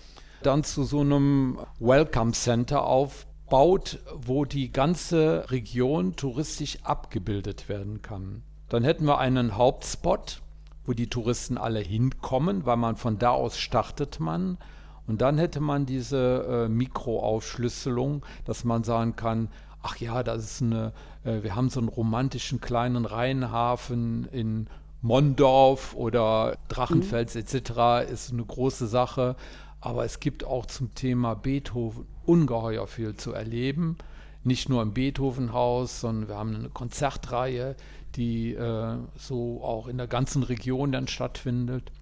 dann 0.42 0.64
zu 0.64 0.85
so 0.85 1.01
einem 1.01 1.59
Welcome 1.79 2.33
Center 2.33 2.85
aufbaut, 2.85 4.01
wo 4.14 4.44
die 4.44 4.70
ganze 4.70 5.51
Region 5.51 6.14
touristisch 6.14 6.79
abgebildet 6.83 7.70
werden 7.70 8.03
kann. 8.03 8.42
Dann 8.68 8.85
hätten 8.85 9.07
wir 9.07 9.18
einen 9.18 9.57
Hauptspot, 9.57 10.42
wo 10.87 10.92
die 10.92 11.09
Touristen 11.09 11.59
alle 11.59 11.81
hinkommen, 11.81 12.64
weil 12.64 12.77
man 12.77 12.96
von 12.96 13.18
da 13.18 13.31
aus 13.31 13.59
startet 13.59 14.20
man. 14.20 14.59
Und 15.07 15.20
dann 15.20 15.38
hätte 15.38 15.61
man 15.61 15.87
diese 15.87 16.66
äh, 16.66 16.68
Mikroaufschlüsselung, 16.68 18.25
dass 18.44 18.64
man 18.64 18.83
sagen 18.83 19.14
kann, 19.14 19.49
ach 19.83 19.96
ja, 19.99 20.22
das 20.22 20.44
ist 20.44 20.62
eine, 20.62 20.92
äh, 21.25 21.42
wir 21.42 21.55
haben 21.55 21.70
so 21.70 21.81
einen 21.81 21.88
romantischen 21.88 22.61
kleinen 22.61 23.05
Rheinhafen 23.05 24.27
in 24.33 24.66
Mondorf 25.03 25.94
oder 25.94 26.57
Drachenfels 26.68 27.37
etc. 27.37 28.11
ist 28.11 28.33
eine 28.33 28.44
große 28.44 28.87
Sache. 28.87 29.37
Aber 29.81 30.05
es 30.05 30.18
gibt 30.18 30.42
auch 30.42 30.66
zum 30.66 30.94
Thema 30.94 31.35
Beethoven 31.35 32.07
ungeheuer 32.25 32.87
viel 32.88 33.14
zu 33.14 33.33
erleben. 33.33 33.96
Nicht 34.42 34.68
nur 34.68 34.83
im 34.83 34.92
Beethovenhaus, 34.92 36.01
sondern 36.01 36.29
wir 36.29 36.37
haben 36.37 36.55
eine 36.57 36.68
Konzertreihe, 36.70 37.77
die 38.16 38.55
äh, 38.55 38.96
so 39.16 39.62
auch 39.62 39.88
in 39.88 39.98
der 39.98 40.07
ganzen 40.07 40.42
Region 40.42 40.92
dann 40.92 41.09
stattfindet. 41.09 41.92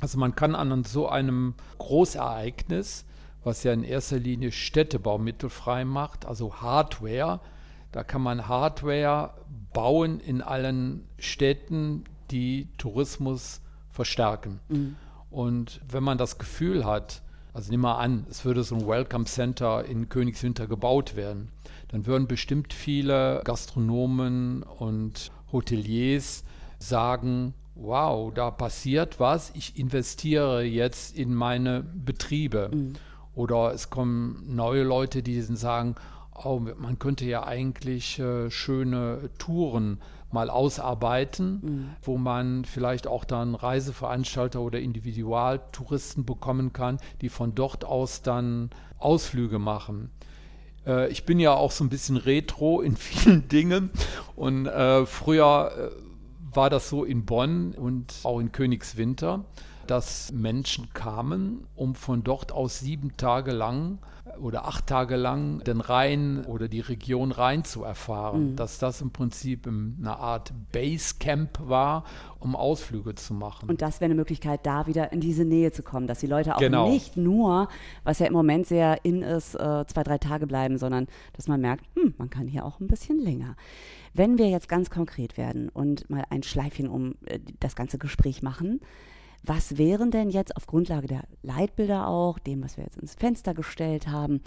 Also 0.00 0.18
man 0.18 0.34
kann 0.34 0.54
an 0.54 0.84
so 0.84 1.08
einem 1.08 1.54
Großereignis, 1.78 3.04
was 3.44 3.64
ja 3.64 3.72
in 3.72 3.84
erster 3.84 4.18
Linie 4.18 4.52
Städtebau 4.52 5.18
mittelfrei 5.18 5.84
macht, 5.84 6.26
also 6.26 6.56
Hardware, 6.56 7.40
da 7.92 8.04
kann 8.04 8.22
man 8.22 8.48
Hardware 8.48 9.34
bauen 9.72 10.20
in 10.20 10.42
allen 10.42 11.06
Städten, 11.18 12.04
die 12.30 12.68
Tourismus 12.76 13.60
verstärken. 13.90 14.60
Und 15.30 15.80
wenn 15.88 16.04
man 16.04 16.18
das 16.18 16.38
Gefühl 16.38 16.84
hat, 16.84 17.22
also 17.52 17.70
nimm 17.70 17.80
mal 17.80 17.96
an, 17.96 18.26
es 18.30 18.44
würde 18.44 18.62
so 18.62 18.76
ein 18.76 18.86
Welcome 18.86 19.24
Center 19.24 19.84
in 19.84 20.08
Königswinter 20.08 20.66
gebaut 20.66 21.16
werden, 21.16 21.48
dann 21.88 22.06
würden 22.06 22.28
bestimmt 22.28 22.72
viele 22.72 23.40
Gastronomen 23.44 24.62
und 24.62 25.32
Hoteliers 25.52 26.44
sagen, 26.78 27.54
wow, 27.74 28.32
da 28.32 28.50
passiert 28.50 29.20
was, 29.20 29.52
ich 29.54 29.78
investiere 29.78 30.62
jetzt 30.62 31.16
in 31.16 31.34
meine 31.34 31.82
Betriebe. 31.82 32.70
Oder 33.34 33.72
es 33.72 33.88
kommen 33.88 34.44
neue 34.48 34.82
Leute, 34.82 35.22
die 35.22 35.40
sagen, 35.40 35.94
oh, 36.44 36.60
man 36.76 36.98
könnte 36.98 37.24
ja 37.24 37.44
eigentlich 37.44 38.18
äh, 38.18 38.50
schöne 38.50 39.30
Touren 39.38 40.00
mal 40.30 40.50
ausarbeiten, 40.50 41.62
wo 42.02 42.18
man 42.18 42.64
vielleicht 42.64 43.06
auch 43.06 43.24
dann 43.24 43.54
Reiseveranstalter 43.54 44.60
oder 44.60 44.78
Individualtouristen 44.78 46.26
bekommen 46.26 46.72
kann, 46.72 46.98
die 47.22 47.28
von 47.28 47.54
dort 47.54 47.84
aus 47.84 48.22
dann 48.22 48.70
Ausflüge 48.98 49.58
machen. 49.58 50.10
Äh, 50.88 51.08
ich 51.08 51.24
bin 51.24 51.38
ja 51.38 51.54
auch 51.54 51.70
so 51.70 51.84
ein 51.84 51.90
bisschen 51.90 52.16
retro 52.16 52.80
in 52.80 52.96
vielen 52.96 53.48
Dingen. 53.48 53.90
Und 54.34 54.66
äh, 54.66 55.06
früher 55.06 55.72
äh, 55.76 56.56
war 56.56 56.70
das 56.70 56.88
so 56.88 57.04
in 57.04 57.24
Bonn 57.24 57.72
und 57.74 58.14
auch 58.24 58.40
in 58.40 58.50
Königswinter, 58.50 59.44
dass 59.90 60.32
Menschen 60.32 60.92
kamen, 60.92 61.66
um 61.74 61.94
von 61.94 62.22
dort 62.22 62.52
aus 62.52 62.80
sieben 62.80 63.16
Tage 63.16 63.52
lang 63.52 63.98
oder 64.40 64.66
acht 64.66 64.86
Tage 64.86 65.16
lang 65.16 65.60
den 65.64 65.80
Rhein 65.80 66.44
oder 66.44 66.68
die 66.68 66.80
Region 66.80 67.32
Rhein 67.32 67.64
zu 67.64 67.82
erfahren. 67.82 68.56
Dass 68.56 68.78
das 68.78 69.00
im 69.00 69.10
Prinzip 69.10 69.66
eine 69.66 70.16
Art 70.16 70.52
Basecamp 70.72 71.58
war, 71.62 72.04
um 72.38 72.54
Ausflüge 72.54 73.14
zu 73.14 73.34
machen. 73.34 73.68
Und 73.68 73.82
das 73.82 74.00
wäre 74.00 74.06
eine 74.06 74.14
Möglichkeit, 74.14 74.60
da 74.64 74.86
wieder 74.86 75.12
in 75.12 75.20
diese 75.20 75.44
Nähe 75.44 75.72
zu 75.72 75.82
kommen, 75.82 76.06
dass 76.06 76.20
die 76.20 76.26
Leute 76.26 76.54
auch 76.54 76.60
Genau. 76.60 76.88
nicht 76.88 77.16
nur, 77.16 77.68
was 78.04 78.18
ja 78.18 78.26
im 78.26 78.32
Moment 78.32 78.66
sehr 78.66 79.04
in 79.04 79.22
ist, 79.22 79.54
äh, 79.54 79.84
zwei, 79.86 80.02
drei 80.02 80.18
Tage 80.18 80.46
bleiben, 80.46 80.78
sondern 80.78 81.06
dass 81.32 81.48
man 81.48 81.60
merkt, 81.60 81.84
hm, 81.96 82.14
man 82.18 82.30
kann 82.30 82.46
hier 82.46 82.64
auch 82.64 82.80
ein 82.80 82.86
bisschen 82.86 83.18
länger. 83.18 83.56
Wenn 84.14 84.38
wir 84.38 84.48
jetzt 84.48 84.68
ganz 84.68 84.90
konkret 84.90 85.36
werden 85.36 85.68
und 85.68 86.08
mal 86.10 86.24
ein 86.30 86.42
Schleifchen 86.42 86.88
um 86.88 87.14
äh, 87.24 87.40
das 87.60 87.76
ganze 87.76 87.98
Gespräch 87.98 88.42
machen, 88.42 88.80
was 89.42 89.78
wären 89.78 90.10
denn 90.10 90.30
jetzt 90.30 90.56
auf 90.56 90.66
Grundlage 90.66 91.06
der 91.06 91.22
Leitbilder 91.42 92.06
auch, 92.06 92.38
dem, 92.38 92.62
was 92.62 92.76
wir 92.76 92.84
jetzt 92.84 92.98
ins 92.98 93.14
Fenster 93.14 93.54
gestellt 93.54 94.08
haben, 94.08 94.42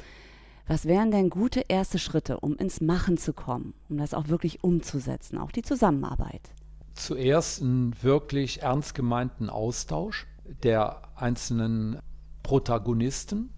was 0.68 0.86
wären 0.86 1.12
denn 1.12 1.30
gute 1.30 1.64
erste 1.68 2.00
Schritte, 2.00 2.40
um 2.40 2.56
ins 2.58 2.82
Machen 2.82 3.18
zu 3.18 3.34
kommen, 3.34 3.74
um 3.90 3.98
das 3.98 4.14
auch 4.14 4.28
wirklich 4.28 4.64
umzusetzen, 4.64 5.38
auch 5.38 5.52
die 5.52 5.64
Zusammenarbeit? 5.64 6.52
zuerst 6.94 7.62
einen 7.62 7.96
wirklich 8.02 8.62
ernst 8.62 8.96
gemeinten 8.96 9.50
Austausch 9.50 10.28
der 10.64 11.02
einzelnen 11.16 12.00
Protagonisten, 12.44 13.52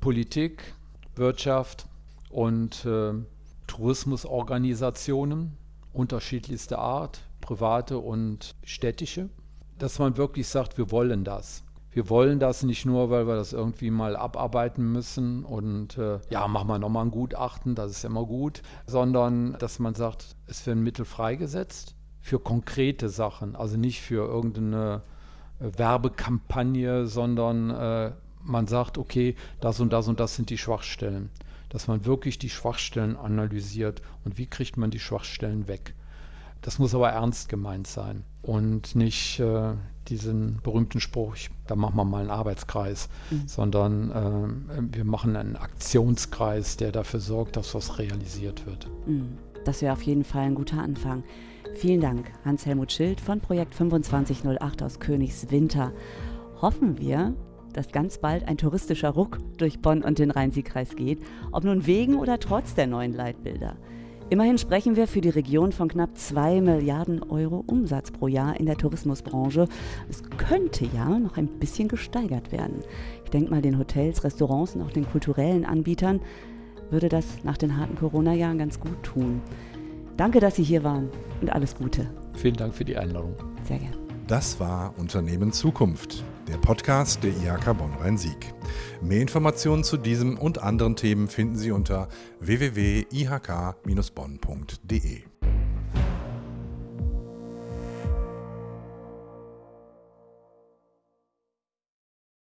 Politik, 0.00 0.74
Wirtschaft 1.14 1.86
und 2.30 2.84
äh, 2.84 3.12
Tourismusorganisationen 3.66 5.56
unterschiedlichster 5.92 6.78
Art, 6.78 7.20
private 7.40 7.98
und 7.98 8.54
städtische, 8.64 9.28
dass 9.78 9.98
man 9.98 10.16
wirklich 10.16 10.48
sagt, 10.48 10.78
wir 10.78 10.90
wollen 10.90 11.24
das. 11.24 11.64
Wir 11.90 12.08
wollen 12.08 12.38
das 12.38 12.62
nicht 12.62 12.86
nur, 12.86 13.10
weil 13.10 13.26
wir 13.26 13.36
das 13.36 13.52
irgendwie 13.52 13.90
mal 13.90 14.16
abarbeiten 14.16 14.92
müssen 14.92 15.44
und 15.44 15.98
äh, 15.98 16.20
ja, 16.30 16.48
machen 16.48 16.68
wir 16.68 16.78
nochmal 16.78 17.04
ein 17.04 17.10
Gutachten, 17.10 17.74
das 17.74 17.90
ist 17.90 18.04
immer 18.04 18.24
gut, 18.24 18.62
sondern 18.86 19.58
dass 19.58 19.78
man 19.78 19.94
sagt, 19.94 20.34
es 20.46 20.66
werden 20.66 20.82
Mittel 20.82 21.04
freigesetzt 21.04 21.94
für 22.18 22.38
konkrete 22.38 23.10
Sachen, 23.10 23.54
also 23.56 23.76
nicht 23.76 24.00
für 24.00 24.26
irgendeine 24.26 25.02
äh, 25.60 25.76
Werbekampagne, 25.76 27.06
sondern 27.06 27.70
äh, 27.70 28.12
man 28.42 28.66
sagt, 28.66 28.96
okay, 28.96 29.36
das 29.60 29.78
und 29.78 29.92
das 29.92 30.08
und 30.08 30.18
das 30.18 30.34
sind 30.34 30.48
die 30.48 30.58
Schwachstellen. 30.58 31.30
Dass 31.68 31.88
man 31.88 32.06
wirklich 32.06 32.38
die 32.38 32.50
Schwachstellen 32.50 33.16
analysiert 33.16 34.00
und 34.24 34.38
wie 34.38 34.46
kriegt 34.46 34.76
man 34.76 34.90
die 34.90 34.98
Schwachstellen 34.98 35.68
weg. 35.68 35.94
Das 36.60 36.78
muss 36.78 36.94
aber 36.94 37.10
ernst 37.10 37.48
gemeint 37.48 37.86
sein. 37.86 38.24
Und 38.42 38.94
nicht 38.94 39.40
äh, 39.40 39.74
diesen 40.08 40.60
berühmten 40.62 41.00
Spruch, 41.00 41.36
da 41.66 41.76
machen 41.76 41.96
wir 41.96 42.04
mal 42.04 42.20
einen 42.20 42.30
Arbeitskreis, 42.30 43.08
mhm. 43.30 43.46
sondern 43.46 44.10
äh, 44.10 44.96
wir 44.96 45.04
machen 45.04 45.36
einen 45.36 45.56
Aktionskreis, 45.56 46.76
der 46.76 46.92
dafür 46.92 47.20
sorgt, 47.20 47.56
dass 47.56 47.74
was 47.74 47.98
realisiert 47.98 48.66
wird. 48.66 48.88
Mhm. 49.06 49.38
Das 49.64 49.80
wäre 49.80 49.92
auf 49.92 50.02
jeden 50.02 50.24
Fall 50.24 50.42
ein 50.42 50.54
guter 50.56 50.82
Anfang. 50.82 51.22
Vielen 51.74 52.00
Dank, 52.00 52.30
Hans-Helmut 52.44 52.92
Schild 52.92 53.20
von 53.20 53.40
Projekt 53.40 53.74
2508 53.74 54.82
aus 54.82 54.98
Königswinter. 54.98 55.92
Hoffen 56.60 56.98
wir, 56.98 57.34
dass 57.72 57.92
ganz 57.92 58.18
bald 58.18 58.46
ein 58.46 58.58
touristischer 58.58 59.10
Ruck 59.10 59.38
durch 59.56 59.80
Bonn 59.80 60.02
und 60.02 60.18
den 60.18 60.30
Rhein-Sieg-Kreis 60.30 60.96
geht, 60.96 61.20
ob 61.52 61.64
nun 61.64 61.86
wegen 61.86 62.16
oder 62.16 62.38
trotz 62.38 62.74
der 62.74 62.86
neuen 62.86 63.14
Leitbilder. 63.14 63.76
Immerhin 64.32 64.56
sprechen 64.56 64.96
wir 64.96 65.06
für 65.06 65.20
die 65.20 65.28
Region 65.28 65.72
von 65.72 65.88
knapp 65.88 66.16
2 66.16 66.62
Milliarden 66.62 67.22
Euro 67.22 67.62
Umsatz 67.66 68.10
pro 68.10 68.28
Jahr 68.28 68.58
in 68.58 68.64
der 68.64 68.78
Tourismusbranche. 68.78 69.68
Es 70.08 70.22
könnte 70.38 70.86
ja 70.86 71.18
noch 71.18 71.36
ein 71.36 71.48
bisschen 71.48 71.86
gesteigert 71.86 72.50
werden. 72.50 72.80
Ich 73.24 73.30
denke 73.30 73.50
mal, 73.50 73.60
den 73.60 73.78
Hotels, 73.78 74.24
Restaurants 74.24 74.74
und 74.74 74.80
auch 74.80 74.90
den 74.90 75.06
kulturellen 75.06 75.66
Anbietern 75.66 76.18
würde 76.88 77.10
das 77.10 77.44
nach 77.44 77.58
den 77.58 77.76
harten 77.76 77.94
Corona-Jahren 77.96 78.56
ganz 78.56 78.80
gut 78.80 79.02
tun. 79.02 79.42
Danke, 80.16 80.40
dass 80.40 80.56
Sie 80.56 80.64
hier 80.64 80.82
waren 80.82 81.10
und 81.42 81.52
alles 81.52 81.74
Gute. 81.74 82.08
Vielen 82.32 82.56
Dank 82.56 82.72
für 82.72 82.86
die 82.86 82.96
Einladung. 82.96 83.34
Sehr 83.64 83.80
gerne. 83.80 83.98
Das 84.28 84.58
war 84.58 84.94
Unternehmen 84.96 85.52
Zukunft, 85.52 86.24
der 86.48 86.58
Podcast 86.58 87.22
der 87.22 87.30
IHK 87.30 87.78
Bonn-Rhein-Sieg. 87.78 88.52
Mehr 89.00 89.22
Informationen 89.22 89.84
zu 89.84 89.96
diesem 89.96 90.36
und 90.38 90.60
anderen 90.62 90.96
Themen 90.96 91.28
finden 91.28 91.56
Sie 91.56 91.70
unter 91.70 92.08
www.ihk-bonn.de. 92.40 95.31